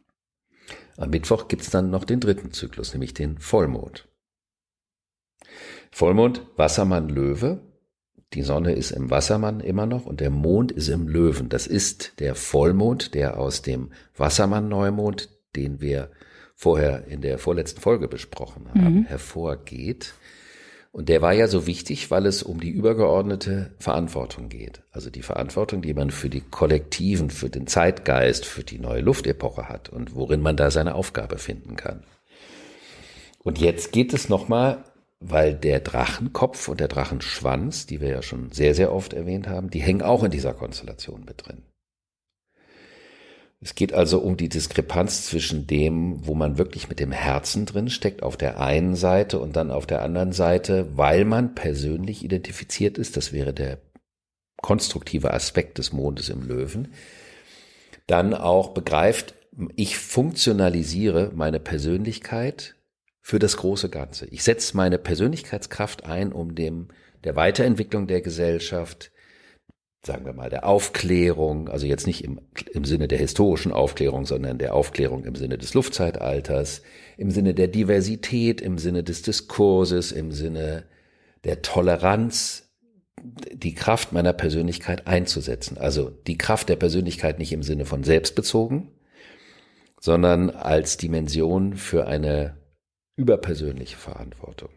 Am 0.97 1.09
Mittwoch 1.09 1.47
gibt's 1.47 1.69
dann 1.69 1.89
noch 1.89 2.03
den 2.03 2.19
dritten 2.19 2.51
Zyklus, 2.51 2.93
nämlich 2.93 3.13
den 3.13 3.39
Vollmond. 3.39 4.07
Vollmond, 5.91 6.45
Wassermann, 6.55 7.09
Löwe. 7.09 7.61
Die 8.33 8.43
Sonne 8.43 8.73
ist 8.73 8.91
im 8.91 9.09
Wassermann 9.09 9.59
immer 9.59 9.87
noch 9.87 10.05
und 10.05 10.19
der 10.19 10.29
Mond 10.29 10.71
ist 10.71 10.89
im 10.89 11.07
Löwen. 11.07 11.49
Das 11.49 11.65
ist 11.65 12.19
der 12.19 12.35
Vollmond, 12.35 13.15
der 13.15 13.39
aus 13.39 13.63
dem 13.63 13.91
Wassermann-Neumond, 14.17 15.29
den 15.55 15.81
wir 15.81 16.11
vorher 16.53 17.07
in 17.07 17.21
der 17.21 17.39
vorletzten 17.39 17.81
Folge 17.81 18.07
besprochen 18.07 18.67
haben, 18.69 18.99
mhm. 18.99 19.05
hervorgeht. 19.05 20.13
Und 20.91 21.07
der 21.07 21.21
war 21.21 21.33
ja 21.33 21.47
so 21.47 21.67
wichtig, 21.67 22.09
weil 22.09 22.25
es 22.25 22.41
um 22.41 22.59
die 22.59 22.69
übergeordnete 22.69 23.75
Verantwortung 23.77 24.49
geht. 24.49 24.81
Also 24.91 25.09
die 25.09 25.21
Verantwortung, 25.21 25.81
die 25.83 25.93
man 25.93 26.09
für 26.09 26.29
die 26.29 26.41
Kollektiven, 26.41 27.29
für 27.29 27.49
den 27.49 27.67
Zeitgeist, 27.67 28.45
für 28.45 28.63
die 28.63 28.79
neue 28.79 29.01
Luftepoche 29.01 29.69
hat 29.69 29.89
und 29.89 30.15
worin 30.15 30.41
man 30.41 30.57
da 30.57 30.71
seine 30.71 30.95
Aufgabe 30.95 31.37
finden 31.37 31.75
kann. 31.75 32.03
Und 33.37 33.59
jetzt 33.59 33.91
geht 33.91 34.13
es 34.13 34.29
nochmal, 34.29 34.83
weil 35.19 35.53
der 35.53 35.79
Drachenkopf 35.79 36.67
und 36.67 36.79
der 36.79 36.87
Drachenschwanz, 36.87 37.85
die 37.85 38.01
wir 38.01 38.09
ja 38.09 38.21
schon 38.21 38.51
sehr, 38.51 38.73
sehr 38.73 38.91
oft 38.91 39.13
erwähnt 39.13 39.47
haben, 39.47 39.69
die 39.69 39.81
hängen 39.81 40.01
auch 40.01 40.23
in 40.23 40.31
dieser 40.31 40.53
Konstellation 40.53 41.23
mit 41.25 41.45
drin. 41.45 41.63
Es 43.61 43.75
geht 43.75 43.93
also 43.93 44.19
um 44.19 44.37
die 44.37 44.47
Diskrepanz 44.47 45.25
zwischen 45.25 45.67
dem, 45.67 46.25
wo 46.25 46.33
man 46.33 46.57
wirklich 46.57 46.87
mit 46.87 46.99
dem 46.99 47.11
Herzen 47.11 47.65
drin 47.65 47.89
steckt, 47.89 48.23
auf 48.23 48.37
der 48.37 48.61
einen 48.61 48.95
Seite 48.95 49.39
und 49.39 49.57
dann 49.57 49.69
auf 49.69 49.85
der 49.85 50.01
anderen 50.01 50.31
Seite, 50.31 50.87
weil 50.95 51.25
man 51.25 51.55
persönlich 51.55 52.23
identifiziert 52.23 52.97
ist, 52.97 53.17
das 53.17 53.33
wäre 53.33 53.53
der 53.53 53.79
konstruktive 54.61 55.33
Aspekt 55.33 55.77
des 55.77 55.91
Mondes 55.91 56.29
im 56.29 56.41
Löwen, 56.41 56.93
dann 58.07 58.33
auch 58.33 58.69
begreift, 58.69 59.35
ich 59.75 59.97
funktionalisiere 59.97 61.31
meine 61.35 61.59
Persönlichkeit 61.59 62.75
für 63.21 63.39
das 63.39 63.57
große 63.57 63.89
Ganze. 63.89 64.25
Ich 64.27 64.43
setze 64.43 64.75
meine 64.77 64.97
Persönlichkeitskraft 64.97 66.05
ein, 66.05 66.31
um 66.31 66.55
dem 66.55 66.87
der 67.25 67.35
Weiterentwicklung 67.35 68.07
der 68.07 68.21
Gesellschaft, 68.21 69.11
sagen 70.05 70.25
wir 70.25 70.33
mal, 70.33 70.49
der 70.49 70.65
Aufklärung, 70.65 71.67
also 71.67 71.85
jetzt 71.85 72.07
nicht 72.07 72.23
im, 72.23 72.39
im 72.73 72.85
Sinne 72.85 73.07
der 73.07 73.17
historischen 73.17 73.73
Aufklärung, 73.73 74.25
sondern 74.25 74.57
der 74.57 74.73
Aufklärung 74.73 75.25
im 75.25 75.35
Sinne 75.35 75.57
des 75.57 75.73
Luftzeitalters, 75.73 76.81
im 77.17 77.31
Sinne 77.31 77.53
der 77.53 77.67
Diversität, 77.67 78.61
im 78.61 78.77
Sinne 78.77 79.03
des 79.03 79.21
Diskurses, 79.23 80.11
im 80.11 80.31
Sinne 80.31 80.85
der 81.43 81.61
Toleranz, 81.61 82.69
die 83.51 83.73
Kraft 83.73 84.13
meiner 84.13 84.31
Persönlichkeit 84.31 85.05
einzusetzen. 85.07 85.77
Also 85.77 86.09
die 86.09 86.37
Kraft 86.37 86.69
der 86.69 86.77
Persönlichkeit 86.77 87.37
nicht 87.37 87.51
im 87.51 87.63
Sinne 87.63 87.85
von 87.85 88.03
selbstbezogen, 88.03 88.91
sondern 89.99 90.49
als 90.49 90.95
Dimension 90.95 91.75
für 91.75 92.07
eine 92.07 92.57
überpersönliche 93.17 93.97
Verantwortung. 93.97 94.69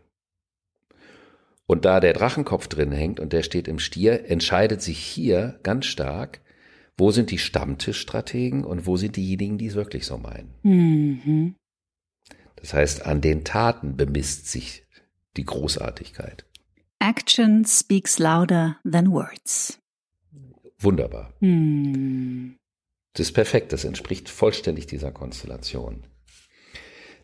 Und 1.67 1.85
da 1.85 2.01
der 2.01 2.13
Drachenkopf 2.13 2.69
drin 2.69 2.93
hängt 2.93 3.21
und 3.21 3.33
der 3.33 3.43
steht 3.43 3.69
im 3.69 3.79
Stier, 3.79 4.29
entscheidet 4.29 4.83
sich 4.83 4.99
hier 4.99 5.59
ganz 5.63 5.87
stark, 5.87 6.41
wo 6.97 7.11
sind 7.11 7.31
die 7.31 7.39
Stammtischstrategen 7.39 8.65
und 8.65 8.87
wo 8.87 8.97
sind 8.97 9.17
diejenigen, 9.17 9.59
die 9.59 9.67
es 9.67 9.75
wirklich 9.75 10.07
so 10.07 10.19
meinen. 10.19 10.55
Mhm. 10.63 11.55
Das 12.57 12.75
heißt, 12.75 13.07
an 13.07 13.21
den 13.21 13.45
Taten 13.45 13.97
bemisst 13.97 14.49
sich 14.49 14.87
die 15.37 15.45
Großartigkeit. 15.45 16.45
Action 17.01 17.65
speaks 17.65 18.19
louder 18.19 18.77
than 18.89 19.11
words. 19.11 19.81
Wunderbar. 20.79 21.33
Mhm. 21.41 22.57
Das 23.15 23.27
ist 23.27 23.33
perfekt, 23.33 23.73
das 23.73 23.85
entspricht 23.85 24.29
vollständig 24.29 24.87
dieser 24.87 25.11
Konstellation. 25.11 26.05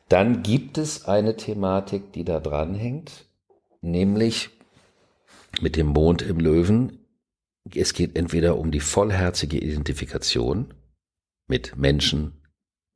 Dann 0.08 0.42
gibt 0.42 0.78
es 0.78 1.04
eine 1.04 1.36
Thematik, 1.36 2.12
die 2.12 2.24
da 2.24 2.40
dran 2.40 2.74
hängt, 2.74 3.27
nämlich 3.80 4.50
mit 5.60 5.76
dem 5.76 5.88
Mond 5.88 6.22
im 6.22 6.40
Löwen. 6.40 7.06
Es 7.74 7.92
geht 7.92 8.16
entweder 8.16 8.56
um 8.58 8.70
die 8.70 8.80
vollherzige 8.80 9.58
Identifikation 9.58 10.74
mit 11.46 11.76
Menschen, 11.76 12.42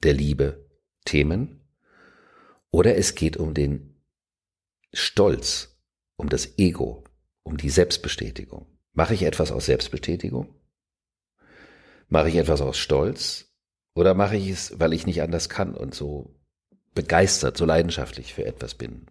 der 0.03 0.15
Liebe 0.15 0.69
Themen 1.05 1.63
oder 2.73 2.97
es 2.97 3.15
geht 3.15 3.37
um 3.37 3.55
den 3.55 4.03
Stolz, 4.93 5.79
um 6.17 6.29
das 6.29 6.59
Ego, 6.59 7.05
um 7.43 7.57
die 7.57 7.71
Selbstbestätigung. 7.71 8.67
Mache 8.93 9.15
ich 9.15 9.23
etwas 9.23 9.53
aus 9.53 9.67
Selbstbestätigung? 9.67 10.55
Mache 12.09 12.29
ich 12.29 12.37
etwas 12.37 12.61
aus 12.61 12.79
Stolz? 12.79 13.55
Oder 13.95 14.15
mache 14.15 14.37
ich 14.37 14.49
es, 14.49 14.81
weil 14.81 14.95
ich 14.95 15.07
nicht 15.07 15.21
anders 15.21 15.51
kann 15.51 15.75
und 15.75 15.95
so 15.95 16.35
begeistert, 16.95 17.59
so 17.59 17.67
leidenschaftlich 17.67 18.33
für 18.33 18.47
etwas 18.47 18.75
bin? 18.75 19.07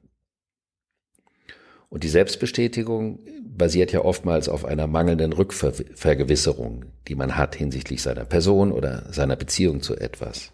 Und 1.92 2.06
die 2.06 2.10
Selbstbestätigung 2.10 3.20
basiert 3.44 3.92
ja 3.92 4.00
oftmals 4.00 4.48
auf 4.48 4.64
einer 4.64 4.88
mangelnden 4.88 5.34
Rückvergewisserung, 5.34 6.86
die 7.10 7.16
man 7.16 7.36
hat 7.36 7.54
hinsichtlich 7.54 8.02
seiner 8.02 8.24
Person 8.24 8.72
oder 8.72 9.12
seiner 9.12 9.36
Beziehung 9.36 9.82
zu 9.82 9.98
etwas. 9.98 10.54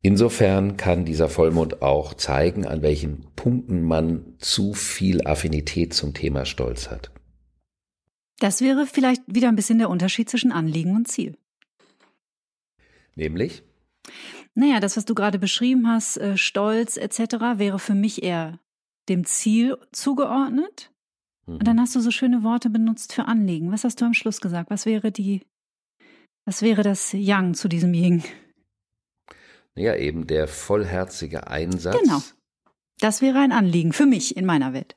Insofern 0.00 0.78
kann 0.78 1.04
dieser 1.04 1.28
Vollmond 1.28 1.82
auch 1.82 2.14
zeigen, 2.14 2.66
an 2.66 2.80
welchen 2.80 3.26
Punkten 3.36 3.82
man 3.82 4.34
zu 4.38 4.72
viel 4.72 5.26
Affinität 5.26 5.92
zum 5.92 6.14
Thema 6.14 6.46
Stolz 6.46 6.88
hat. 6.88 7.10
Das 8.38 8.62
wäre 8.62 8.86
vielleicht 8.86 9.22
wieder 9.26 9.48
ein 9.48 9.56
bisschen 9.56 9.78
der 9.78 9.90
Unterschied 9.90 10.30
zwischen 10.30 10.52
Anliegen 10.52 10.96
und 10.96 11.06
Ziel. 11.06 11.36
Nämlich? 13.14 13.62
Naja, 14.54 14.80
das, 14.80 14.96
was 14.96 15.04
du 15.04 15.14
gerade 15.14 15.38
beschrieben 15.38 15.86
hast, 15.86 16.16
äh, 16.16 16.38
Stolz 16.38 16.96
etc., 16.96 17.58
wäre 17.58 17.78
für 17.78 17.94
mich 17.94 18.22
eher 18.22 18.58
dem 19.08 19.24
Ziel 19.24 19.76
zugeordnet. 19.92 20.90
Mhm. 21.46 21.56
Und 21.56 21.66
dann 21.66 21.80
hast 21.80 21.94
du 21.94 22.00
so 22.00 22.10
schöne 22.10 22.42
Worte 22.42 22.70
benutzt 22.70 23.12
für 23.12 23.24
Anliegen. 23.24 23.72
Was 23.72 23.84
hast 23.84 24.00
du 24.00 24.04
am 24.04 24.14
Schluss 24.14 24.40
gesagt? 24.40 24.70
Was 24.70 24.86
wäre 24.86 25.10
die, 25.12 25.46
was 26.44 26.62
wäre 26.62 26.82
das 26.82 27.12
Yang 27.12 27.54
zu 27.54 27.68
diesem 27.68 27.94
Ying? 27.94 28.22
Ja, 29.74 29.94
eben 29.94 30.26
der 30.26 30.48
vollherzige 30.48 31.46
Einsatz. 31.46 32.00
Genau. 32.00 32.20
Das 33.00 33.22
wäre 33.22 33.38
ein 33.38 33.52
Anliegen 33.52 33.92
für 33.92 34.06
mich 34.06 34.36
in 34.36 34.44
meiner 34.44 34.72
Welt. 34.72 34.96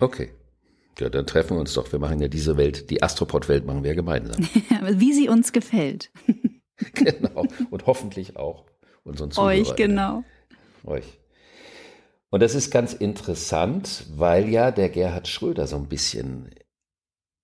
Okay. 0.00 0.32
Ja, 0.98 1.10
dann 1.10 1.26
treffen 1.26 1.56
wir 1.56 1.60
uns 1.60 1.74
doch. 1.74 1.92
Wir 1.92 1.98
machen 1.98 2.20
ja 2.20 2.28
diese 2.28 2.56
Welt, 2.56 2.90
die 2.90 3.02
Astropod-Welt 3.02 3.66
machen 3.66 3.84
wir 3.84 3.94
gemeinsam. 3.94 4.36
Wie 4.92 5.12
sie 5.12 5.28
uns 5.28 5.52
gefällt. 5.52 6.10
genau. 6.94 7.46
Und 7.70 7.86
hoffentlich 7.86 8.36
auch 8.36 8.64
unseren 9.04 9.30
Zuhörern. 9.30 9.60
Euch, 9.60 9.76
genau. 9.76 10.24
Euch. 10.84 11.20
Und 12.36 12.42
das 12.42 12.54
ist 12.54 12.70
ganz 12.70 12.92
interessant, 12.92 14.04
weil 14.14 14.50
ja 14.50 14.70
der 14.70 14.90
Gerhard 14.90 15.26
Schröder 15.26 15.66
so 15.66 15.76
ein 15.76 15.86
bisschen 15.86 16.50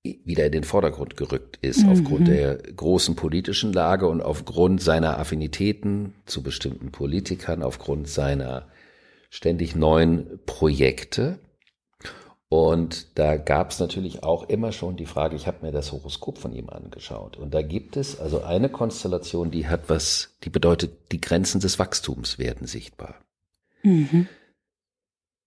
wieder 0.03 0.45
in 0.45 0.53
den 0.53 0.65
Vordergrund 0.65 1.17
gerückt 1.17 1.59
ist, 1.63 1.85
mhm. 1.85 1.93
aufgrund 1.93 2.29
der 2.29 2.57
großen 2.59 3.17
politischen 3.17 3.73
Lage 3.73 4.07
und 4.07 4.21
aufgrund 4.21 4.83
seiner 4.83 5.19
Affinitäten 5.19 6.13
zu 6.27 6.43
bestimmten 6.43 6.91
Politikern, 6.91 7.63
aufgrund 7.63 8.07
seiner 8.07 8.69
ständig 9.31 9.75
neuen 9.75 10.41
Projekte. 10.45 11.39
Und 12.51 13.19
da 13.19 13.39
gab 13.39 13.71
es 13.71 13.79
natürlich 13.79 14.23
auch 14.23 14.47
immer 14.51 14.73
schon 14.73 14.99
die 14.99 15.07
Frage, 15.07 15.37
ich 15.37 15.47
habe 15.47 15.65
mir 15.65 15.73
das 15.73 15.91
Horoskop 15.93 16.37
von 16.37 16.53
ihm 16.53 16.69
angeschaut. 16.69 17.39
Und 17.39 17.55
da 17.55 17.63
gibt 17.63 17.97
es 17.97 18.21
also 18.21 18.43
eine 18.43 18.69
Konstellation, 18.69 19.51
die 19.51 19.69
hat 19.69 19.89
was, 19.89 20.37
die 20.45 20.51
bedeutet, 20.51 21.13
die 21.13 21.21
Grenzen 21.23 21.63
des 21.63 21.79
Wachstums 21.79 22.39
werden 22.39 22.67
sichtbar. 22.67 23.15
Mhm. 23.83 24.29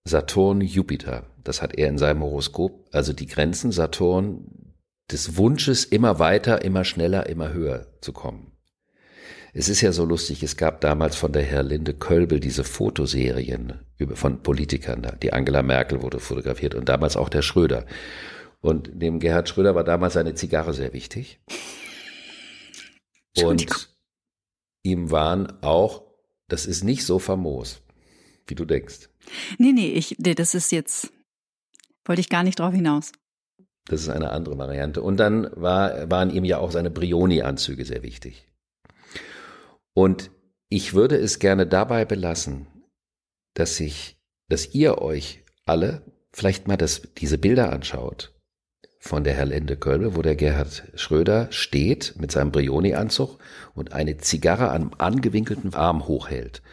Saturn, 0.08 0.62
Jupiter, 0.62 1.26
das 1.44 1.62
hat 1.62 1.76
er 1.76 1.90
in 1.90 1.98
seinem 1.98 2.22
Horoskop, 2.22 2.88
also 2.92 3.12
die 3.12 3.26
Grenzen 3.26 3.72
Saturn 3.72 4.76
des 5.12 5.38
Wunsches, 5.38 5.84
immer 5.84 6.20
weiter, 6.20 6.64
immer 6.64 6.84
schneller, 6.84 7.28
immer 7.28 7.54
höher 7.54 7.88
zu 8.02 8.14
kommen. 8.14 8.52
Es 9.54 9.70
ist 9.70 9.82
ja 9.82 9.94
so 9.94 10.04
lustig, 10.04 10.44
es 10.44 10.58
gab 10.58 10.82
damals 10.82 11.16
von 11.16 11.32
der 11.32 11.44
Herr 11.44 11.64
Linde 11.64 11.94
Kölbel 11.94 12.40
diese 12.40 12.64
Fotoserien 12.64 13.80
von 14.14 14.44
Politikern. 14.44 15.08
Die 15.24 15.32
Angela 15.32 15.64
Merkel 15.64 16.02
wurde 16.02 16.20
fotografiert 16.20 16.76
und 16.76 16.90
damals 16.90 17.16
auch 17.16 17.30
der 17.30 17.42
Schröder. 17.42 17.86
Und 18.60 18.90
dem 19.02 19.20
Gerhard 19.20 19.48
Schröder 19.48 19.74
war 19.74 19.86
damals 19.86 20.18
eine 20.18 20.34
Zigarre 20.34 20.74
sehr 20.74 20.92
wichtig. 20.92 21.40
Und 23.42 23.96
ihm 24.84 25.10
waren 25.10 25.54
auch, 25.62 26.04
das 26.50 26.66
ist 26.66 26.84
nicht 26.84 27.06
so 27.06 27.18
famos, 27.18 27.82
wie 28.48 28.56
du 28.56 28.66
denkst. 28.66 29.10
Nee, 29.58 29.72
nee, 29.72 29.92
ich, 29.92 30.18
nee, 30.20 30.36
das 30.36 30.56
ist 30.56 30.72
jetzt, 30.72 31.12
wollte 32.06 32.22
ich 32.22 32.30
gar 32.30 32.44
nicht 32.44 32.60
drauf 32.60 32.74
hinaus. 32.74 33.12
Das 33.88 34.02
ist 34.02 34.10
eine 34.10 34.32
andere 34.32 34.58
Variante. 34.58 35.02
Und 35.02 35.18
dann 35.18 35.50
war, 35.56 36.10
waren 36.10 36.32
ihm 36.32 36.44
ja 36.44 36.58
auch 36.58 36.72
seine 36.72 36.90
Brioni-Anzüge 36.90 37.86
sehr 37.86 38.02
wichtig. 38.04 38.48
Und 39.94 40.32
ich 40.70 40.94
würde 40.94 41.18
es 41.18 41.40
gerne 41.40 41.68
dabei 41.68 42.06
belassen, 42.06 42.68
dass 43.54 43.80
ich, 43.80 44.18
dass 44.50 44.74
ihr 44.74 45.00
euch 45.00 45.44
alle 45.66 46.02
vielleicht 46.34 46.68
mal 46.68 46.78
das, 46.78 47.04
diese 47.18 47.38
Bilder 47.38 47.72
anschaut 47.72 48.34
von 49.00 49.24
der 49.24 49.36
Herr 49.36 49.46
Lende 49.46 49.78
Kölbe, 49.78 50.16
wo 50.16 50.24
der 50.24 50.36
Gerhard 50.36 50.84
Schröder 50.96 51.48
steht 51.52 52.16
mit 52.18 52.32
seinem 52.32 52.52
Brioni-Anzug 52.52 53.38
und 53.76 53.94
eine 53.94 54.18
Zigarre 54.18 54.72
am 54.72 54.92
angewinkelten 54.98 55.76
Arm 55.76 56.08
hochhält 56.08 56.64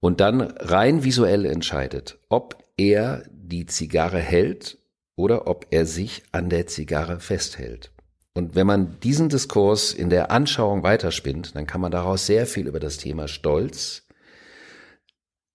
und 0.00 0.20
dann 0.20 0.40
rein 0.40 1.04
visuell 1.04 1.44
entscheidet, 1.44 2.18
ob 2.28 2.62
er 2.76 3.24
die 3.30 3.66
Zigarre 3.66 4.20
hält 4.20 4.78
oder 5.16 5.48
ob 5.48 5.66
er 5.70 5.86
sich 5.86 6.22
an 6.32 6.48
der 6.48 6.66
Zigarre 6.66 7.20
festhält. 7.20 7.90
Und 8.34 8.54
wenn 8.54 8.68
man 8.68 9.00
diesen 9.00 9.28
Diskurs 9.28 9.92
in 9.92 10.10
der 10.10 10.30
Anschauung 10.30 10.84
weiterspinnt, 10.84 11.56
dann 11.56 11.66
kann 11.66 11.80
man 11.80 11.90
daraus 11.90 12.26
sehr 12.26 12.46
viel 12.46 12.68
über 12.68 12.78
das 12.78 12.98
Thema 12.98 13.26
Stolz 13.26 14.06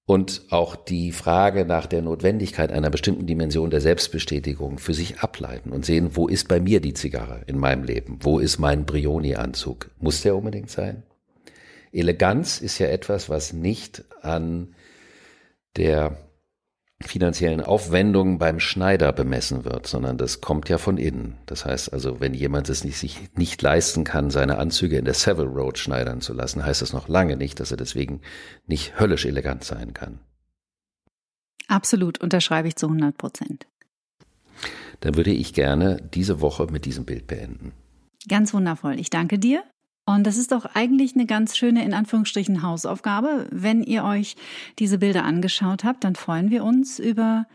und 0.06 0.42
auch 0.50 0.76
die 0.76 1.14
Frage 1.14 1.64
nach 1.64 1.86
der 1.86 2.02
Notwendigkeit 2.02 2.74
einer 2.74 2.90
bestimmten 2.90 3.26
Dimension 3.26 3.70
der 3.70 3.80
Selbstbestätigung 3.80 4.80
für 4.80 4.94
sich 4.94 5.20
ableiten 5.20 5.72
und 5.72 5.86
sehen, 5.86 6.18
wo 6.18 6.28
ist 6.28 6.50
bei 6.50 6.60
mir 6.60 6.82
die 6.82 6.94
Zigarre 6.94 7.44
in 7.48 7.58
meinem 7.58 7.86
Leben? 7.86 8.20
Wo 8.22 8.40
ist 8.40 8.60
mein 8.60 8.86
Brioni-Anzug? 8.86 9.90
Muss 10.02 10.22
der 10.22 10.36
unbedingt 10.36 10.70
sein? 10.70 11.04
Eleganz 11.94 12.60
ist 12.60 12.80
ja 12.80 12.88
etwas, 12.88 13.30
was 13.30 13.54
nicht 13.54 14.04
an 14.22 14.76
der 15.78 16.18
finanziellen 17.02 17.62
Aufwendung 17.62 18.40
beim 18.40 18.60
Schneider 18.60 19.12
bemessen 19.12 19.66
wird, 19.66 19.88
sondern 19.88 20.18
das 20.18 20.42
kommt 20.42 20.70
ja 20.70 20.78
von 20.78 20.98
innen. 20.98 21.38
Das 21.46 21.66
heißt 21.66 21.92
also, 21.92 22.20
wenn 22.20 22.34
jemand 22.34 22.70
es 22.70 22.84
nicht, 22.84 22.98
sich 22.98 23.30
nicht 23.36 23.62
leisten 23.62 24.04
kann, 24.04 24.30
seine 24.30 24.58
Anzüge 24.58 24.98
in 24.98 25.06
der 25.06 25.14
Savile 25.14 25.48
Road 25.48 25.78
schneidern 25.78 26.22
zu 26.22 26.34
lassen, 26.34 26.66
heißt 26.66 26.82
das 26.82 26.94
noch 26.94 27.08
lange 27.08 27.36
nicht, 27.36 27.60
dass 27.60 27.72
er 27.72 27.78
deswegen 27.78 28.22
nicht 28.66 29.00
höllisch 29.00 29.26
elegant 29.26 29.64
sein 29.64 29.94
kann. 29.94 30.20
Absolut, 31.68 32.22
unterschreibe 32.22 32.68
ich 32.68 32.76
zu 32.76 32.88
100 32.88 33.18
Prozent. 33.18 33.68
Dann 35.02 35.16
würde 35.16 35.32
ich 35.32 35.54
gerne 35.54 35.98
diese 36.14 36.42
Woche 36.42 36.68
mit 36.72 36.86
diesem 36.86 37.06
Bild 37.06 37.28
beenden. 37.28 37.74
Ganz 38.30 38.54
wundervoll. 38.54 39.00
Ich 39.00 39.10
danke 39.10 39.38
dir 39.38 39.64
und 40.06 40.28
das 40.28 40.38
ist 40.38 40.52
doch 40.52 40.66
eigentlich 40.74 41.16
eine 41.16 41.26
ganz 41.26 41.56
schöne, 41.56 41.84
in 41.84 41.94
Anführungsstrichen, 41.94 42.62
Hausaufgabe. 42.62 43.48
Wenn 43.52 43.84
ihr 43.84 44.04
euch 44.04 44.36
diese 44.80 44.98
Bilder 44.98 45.24
angeschaut 45.24 45.84
habt, 45.84 46.04
dann 46.04 46.16
freuen 46.16 46.52
wir 46.52 46.64
uns 46.64 47.00
über 47.00 47.46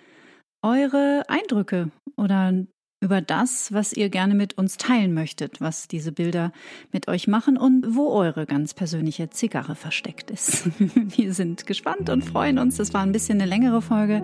eure 0.63 1.25
Eindrücke 1.29 1.91
oder 2.17 2.53
über 3.01 3.21
das, 3.21 3.73
was 3.73 3.93
ihr 3.93 4.09
gerne 4.09 4.35
mit 4.35 4.59
uns 4.59 4.77
teilen 4.77 5.15
möchtet, 5.15 5.61
was 5.61 5.87
diese 5.87 6.11
Bilder 6.11 6.53
mit 6.91 7.07
euch 7.07 7.29
machen 7.29 7.57
und 7.57 7.95
wo 7.95 8.09
eure 8.09 8.45
ganz 8.45 8.75
persönliche 8.75 9.31
Zigarre 9.31 9.77
versteckt 9.77 10.31
ist. 10.31 10.69
Wir 10.79 11.33
sind 11.33 11.67
gespannt 11.67 12.11
und 12.11 12.25
freuen 12.25 12.59
uns. 12.59 12.77
Das 12.77 12.95
war 12.95 13.03
ein 13.03 13.13
bisschen 13.13 13.41
eine 13.41 13.49
längere 13.49 13.83
Folge. 13.83 14.23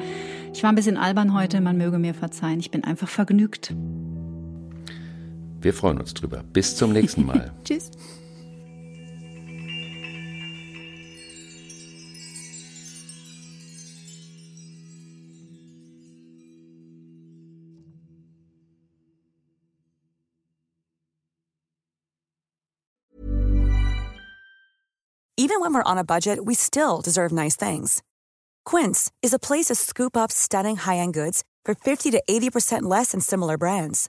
Ich 0.52 0.62
war 0.62 0.72
ein 0.72 0.76
bisschen 0.76 0.96
albern 0.96 1.34
heute, 1.34 1.60
man 1.60 1.76
möge 1.76 1.98
mir 1.98 2.14
verzeihen. 2.14 2.58
Ich 2.58 2.72
bin 2.72 2.82
einfach 2.82 3.08
vergnügt. 3.08 3.74
Wir 5.64 5.72
freuen 5.72 5.98
uns 5.98 6.12
drüber. 6.12 6.44
Bis 6.52 6.76
zum 6.76 6.92
nächsten 6.92 7.24
Mal. 7.26 7.50
Tschüss. 7.64 7.90
Even 25.36 25.60
when 25.60 25.74
we're 25.74 25.82
on 25.82 25.98
a 25.98 26.04
budget, 26.04 26.44
we 26.44 26.54
still 26.54 27.00
deserve 27.00 27.32
nice 27.32 27.56
things. 27.56 28.02
Quince 28.64 29.10
is 29.22 29.32
a 29.32 29.38
place 29.38 29.66
to 29.66 29.74
scoop 29.74 30.16
up 30.16 30.30
stunning 30.30 30.76
high-end 30.76 31.14
goods 31.14 31.42
for 31.64 31.74
50 31.74 32.10
to 32.12 32.22
80% 32.28 32.82
less 32.82 33.12
than 33.12 33.20
similar 33.20 33.58
brands. 33.58 34.08